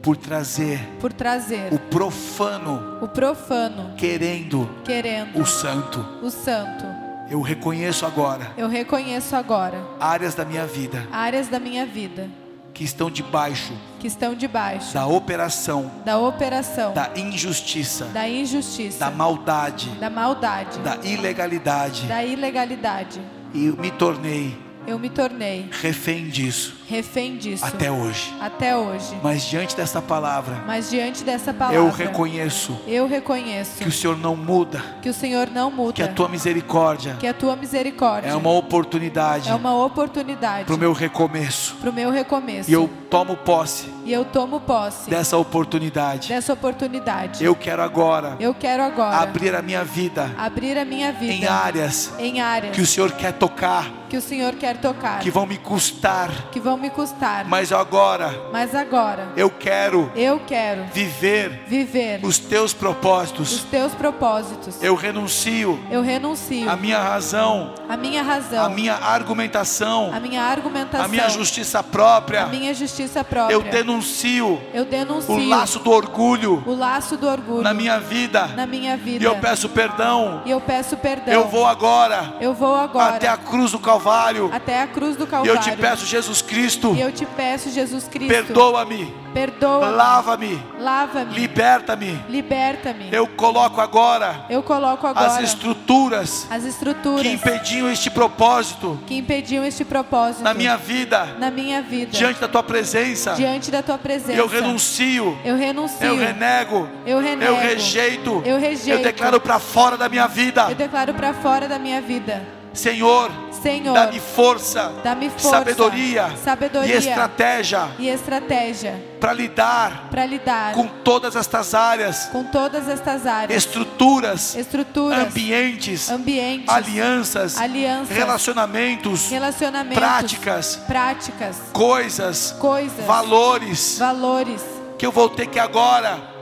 [0.03, 6.05] por trazer por trazer o profano o profano querendo querendo o santo.
[6.21, 6.85] o santo.
[7.31, 12.29] Eu reconheço agora Eu reconheço agora áreas da minha vida áreas da minha vida
[12.75, 19.11] que estão debaixo que estão debaixo da operação da operação da injustiça, da injustiça, da
[19.11, 23.21] maldade, da maldade, da ilegalidade da ilegalidade.
[23.55, 28.35] e me tornei Eu me tornei refém disso refém disso até hoje.
[28.41, 29.17] até hoje.
[29.23, 34.17] Mas diante dessa palavra, Mas diante dessa palavra, eu reconheço eu reconheço que o Senhor
[34.17, 38.29] não muda, que o Senhor não muda, que a tua misericórdia que a tua misericórdia
[38.29, 41.77] é uma oportunidade é uma oportunidade para o meu recomeço.
[41.81, 42.71] para o meu recomeço.
[42.71, 46.29] E eu tomo posse E eu tomo posse dessa oportunidade.
[46.29, 47.43] dessa oportunidade.
[47.45, 51.47] Eu quero agora Eu quero agora abrir a minha vida abrir a minha vida em
[51.47, 55.47] áreas em áreas que o Senhor quer tocar, que o Senhor quer tocar, que vão
[55.47, 57.45] me custar, que vão me custar.
[57.47, 63.65] mas agora Mas agora eu quero eu quero viver viver os teus os propósitos.
[63.71, 64.83] teus propósitos.
[64.83, 70.43] Eu renuncio Eu renuncio a minha razão, a minha razão, a minha argumentação, a minha
[70.43, 72.45] argumentação, a minha justiça própria.
[72.45, 73.55] a minha justiça própria.
[73.55, 78.47] Eu denuncio Eu denuncio o laço do orgulho o laço do orgulho na minha vida.
[78.57, 79.23] na minha vida.
[79.23, 80.43] E eu peço perdão.
[80.45, 81.33] E eu peço perdão.
[81.35, 84.51] Eu vou agora Eu vou agora até a cruz do Calvário.
[84.53, 85.55] até a cruz do E Calvário.
[85.55, 86.64] eu te peço, Jesus Cristo,
[86.97, 92.19] E eu te peço, Jesus Cristo, perdoa-me, perdoa, lava-me, lava-me, liberta-me.
[92.29, 93.09] liberta-me.
[93.13, 99.17] Eu coloco agora Eu coloco as agora estruturas as estruturas que impediam este propósito que
[99.17, 103.35] impediam este propósito na minha vida, na minha vida, diante da tua presença.
[103.35, 104.33] diante da tua presença.
[104.39, 106.07] Eu renuncio, Eu renuncio.
[106.07, 107.53] eu renego, Eu renego.
[107.53, 108.99] eu rejeito, Eu rejeito.
[108.99, 110.67] eu declaro para fora da minha vida.
[110.71, 112.64] Eu declaro para fora da minha vida.
[112.75, 113.31] Senhor,
[113.63, 120.87] Senhor, dá-me força, dá-me força, sabedoria, sabedoria e estratégia e estratégia para lidar lidar com
[120.87, 129.99] todas estas áreas, com todas estas áreas, estruturas, estruturas, ambientes, ambientes, alianças, alianças, relacionamentos, relacionamentos,
[129.99, 134.63] práticas, práticas, coisas, coisas, valores valores
[134.99, 136.35] que eu vou ter que agora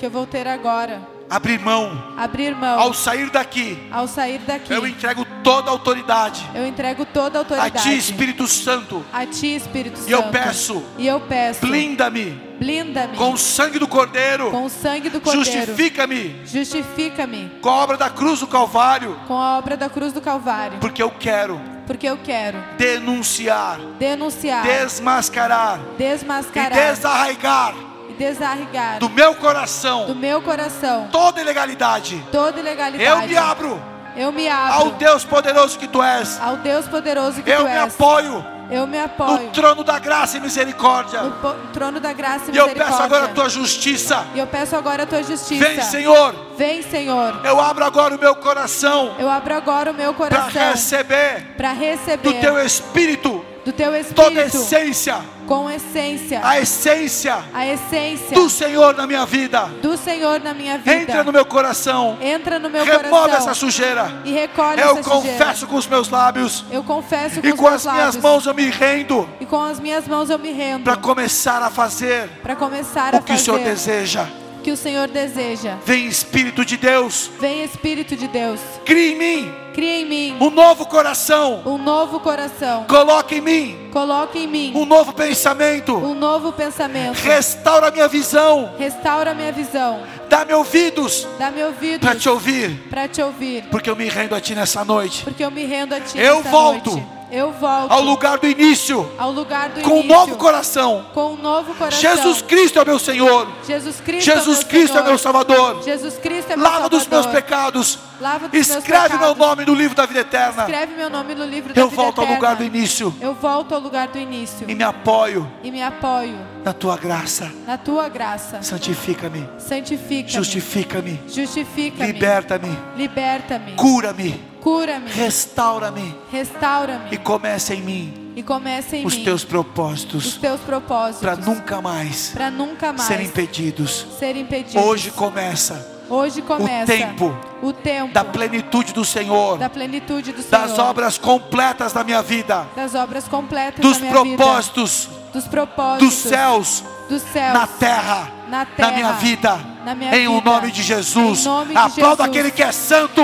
[0.00, 1.02] que eu vou ter agora.
[1.30, 2.12] Abrir mão.
[2.16, 2.80] Abrir mão.
[2.80, 7.40] Ao sair daqui, Ao sair daqui, eu entrego toda a autoridade eu entrego toda a
[7.40, 9.04] a autoridade Ti, Espírito Santo.
[9.12, 10.10] a Ti, Espírito Santo.
[10.10, 14.68] E eu peço, E eu peço, blinda-me blinda-me com o sangue do Cordeiro, com o
[14.68, 15.50] sangue do Cordeiro.
[15.50, 20.20] justifica-me Justifica-me com a obra da cruz do Calvário, com a obra da cruz do
[20.20, 27.89] Calvário, porque eu quero porque eu quero denunciar, denunciar, desmascarar e desmascarar
[28.20, 32.22] desarraigar do meu do coração meu coração toda ilegalidade.
[32.30, 33.02] toda ilegalidade.
[33.04, 33.82] Eu me abro
[34.16, 36.38] Eu me ao abro Deus poderoso que tu és.
[36.40, 37.94] ao Deus poderoso que Eu tu me és.
[37.94, 41.22] apoio Eu me apoio no trono da graça e misericórdia.
[41.22, 42.84] no trono da graça e E eu misericórdia.
[42.84, 44.24] peço agora a tua justiça.
[44.34, 45.64] E eu peço agora a tua justiça.
[45.64, 46.34] Vem, Senhor.
[46.56, 47.40] Vem, Senhor.
[47.44, 51.72] Eu abro agora o meu coração Eu abro agora o meu para coração receber para
[51.72, 55.16] do receber teu espírito do teu toda espírito essência,
[55.50, 59.62] com essência, a essência a essência do Senhor na minha vida.
[59.82, 60.94] do Senhor na minha vida.
[60.94, 62.16] Entra no meu coração.
[62.20, 64.22] Entra no meu Remove coração essa sujeira.
[64.24, 65.38] e recolhe Eu essa sujeira.
[65.38, 68.22] confesso com os meus lábios Eu confesso com e os com meus as minhas lábios.
[68.22, 71.68] mãos eu me rendo E com as minhas mãos eu me rendo para começar a
[71.68, 74.26] fazer para começar o a que o Senhor fazer deseja.
[74.60, 75.76] Que o Senhor deseja.
[75.84, 80.50] Vem Espírito de Deus, Vem Espírito de Deus, crie em mim cria em mim um
[80.50, 81.62] novo coração.
[81.64, 82.84] um novo coração.
[82.84, 85.96] Coloque em mim Coloque em mim um novo pensamento.
[85.96, 87.16] um novo pensamento.
[87.18, 88.74] Restaura a minha visão.
[88.78, 90.02] Restaura minha visão.
[90.28, 93.64] Dá-me ouvidos Dá-me ouvidos para te ouvir, para te ouvir.
[93.70, 95.24] porque eu me rendo a ti nessa noite.
[95.24, 97.19] Porque eu me rendo a ti Eu volto noite.
[97.32, 101.06] Eu volto Ao lugar do início, ao lugar do com um início, novo coração.
[101.14, 102.00] com um novo coração.
[102.00, 103.46] Jesus Cristo é meu Senhor.
[103.66, 105.82] Jesus Cristo, Jesus é meu Cristo é meu Salvador.
[105.84, 107.42] Jesus Cristo é meu Lava dos meus Salvador.
[107.42, 107.98] pecados.
[108.20, 109.38] Lava dos meus Escreve meu pecados.
[109.38, 110.62] nome no livro da vida eterna.
[110.64, 112.40] Escreve meu nome no livro da Eu vida volto ao eterna.
[112.40, 116.36] lugar do início Eu volto ao lugar do início e me apoio e me apoio
[116.64, 117.50] na tua graça.
[117.66, 118.60] na tua graça.
[118.62, 120.28] Santifica-me, Santifica-me.
[120.28, 122.12] justifica-me, Justifica-me.
[122.12, 123.72] liberta-me, Liberta-me.
[123.76, 125.10] cura-me, Cura-me.
[125.10, 127.08] restaura-me Restaura-me.
[127.12, 131.20] e começa em mim E começa em os mim teus os propósitos teus propósitos.
[131.20, 134.06] para nunca mais Pra nunca mais serem impedidos.
[134.18, 134.82] ser impedidos.
[134.84, 137.32] Hoje começa Hoje começa tempo
[137.62, 140.66] o tempo da plenitude do Senhor, da plenitude do Senhor.
[140.66, 145.20] das obras completas da minha vida, das obras completas dos da minha propósitos vida.
[145.32, 146.08] Dos propósitos.
[146.08, 147.54] dos céus Dos céus.
[147.54, 148.90] na terra, Na na terra.
[148.92, 151.40] minha vida, Na minha em o nome de Jesus.
[151.42, 152.28] Em nome de Aplauda Jesus.
[152.28, 153.22] aquele que é santo.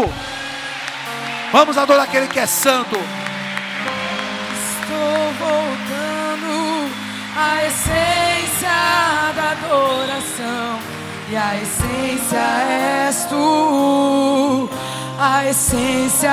[1.53, 2.97] Vamos adorar aquele que é santo.
[4.57, 6.91] Estou voltando
[7.37, 8.69] à essência
[9.35, 10.79] da adoração.
[11.31, 12.39] E a essência
[13.09, 14.69] és tu.
[15.19, 16.31] A essência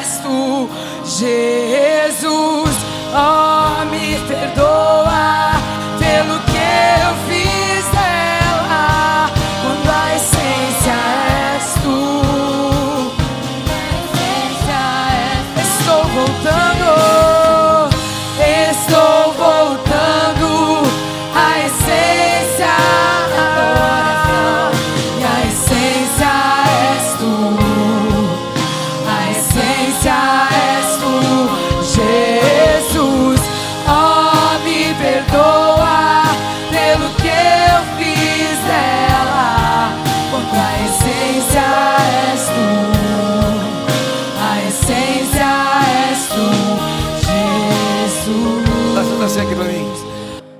[0.00, 0.68] és tu,
[1.04, 2.76] Jesus.
[3.14, 5.52] Oh, me perdoa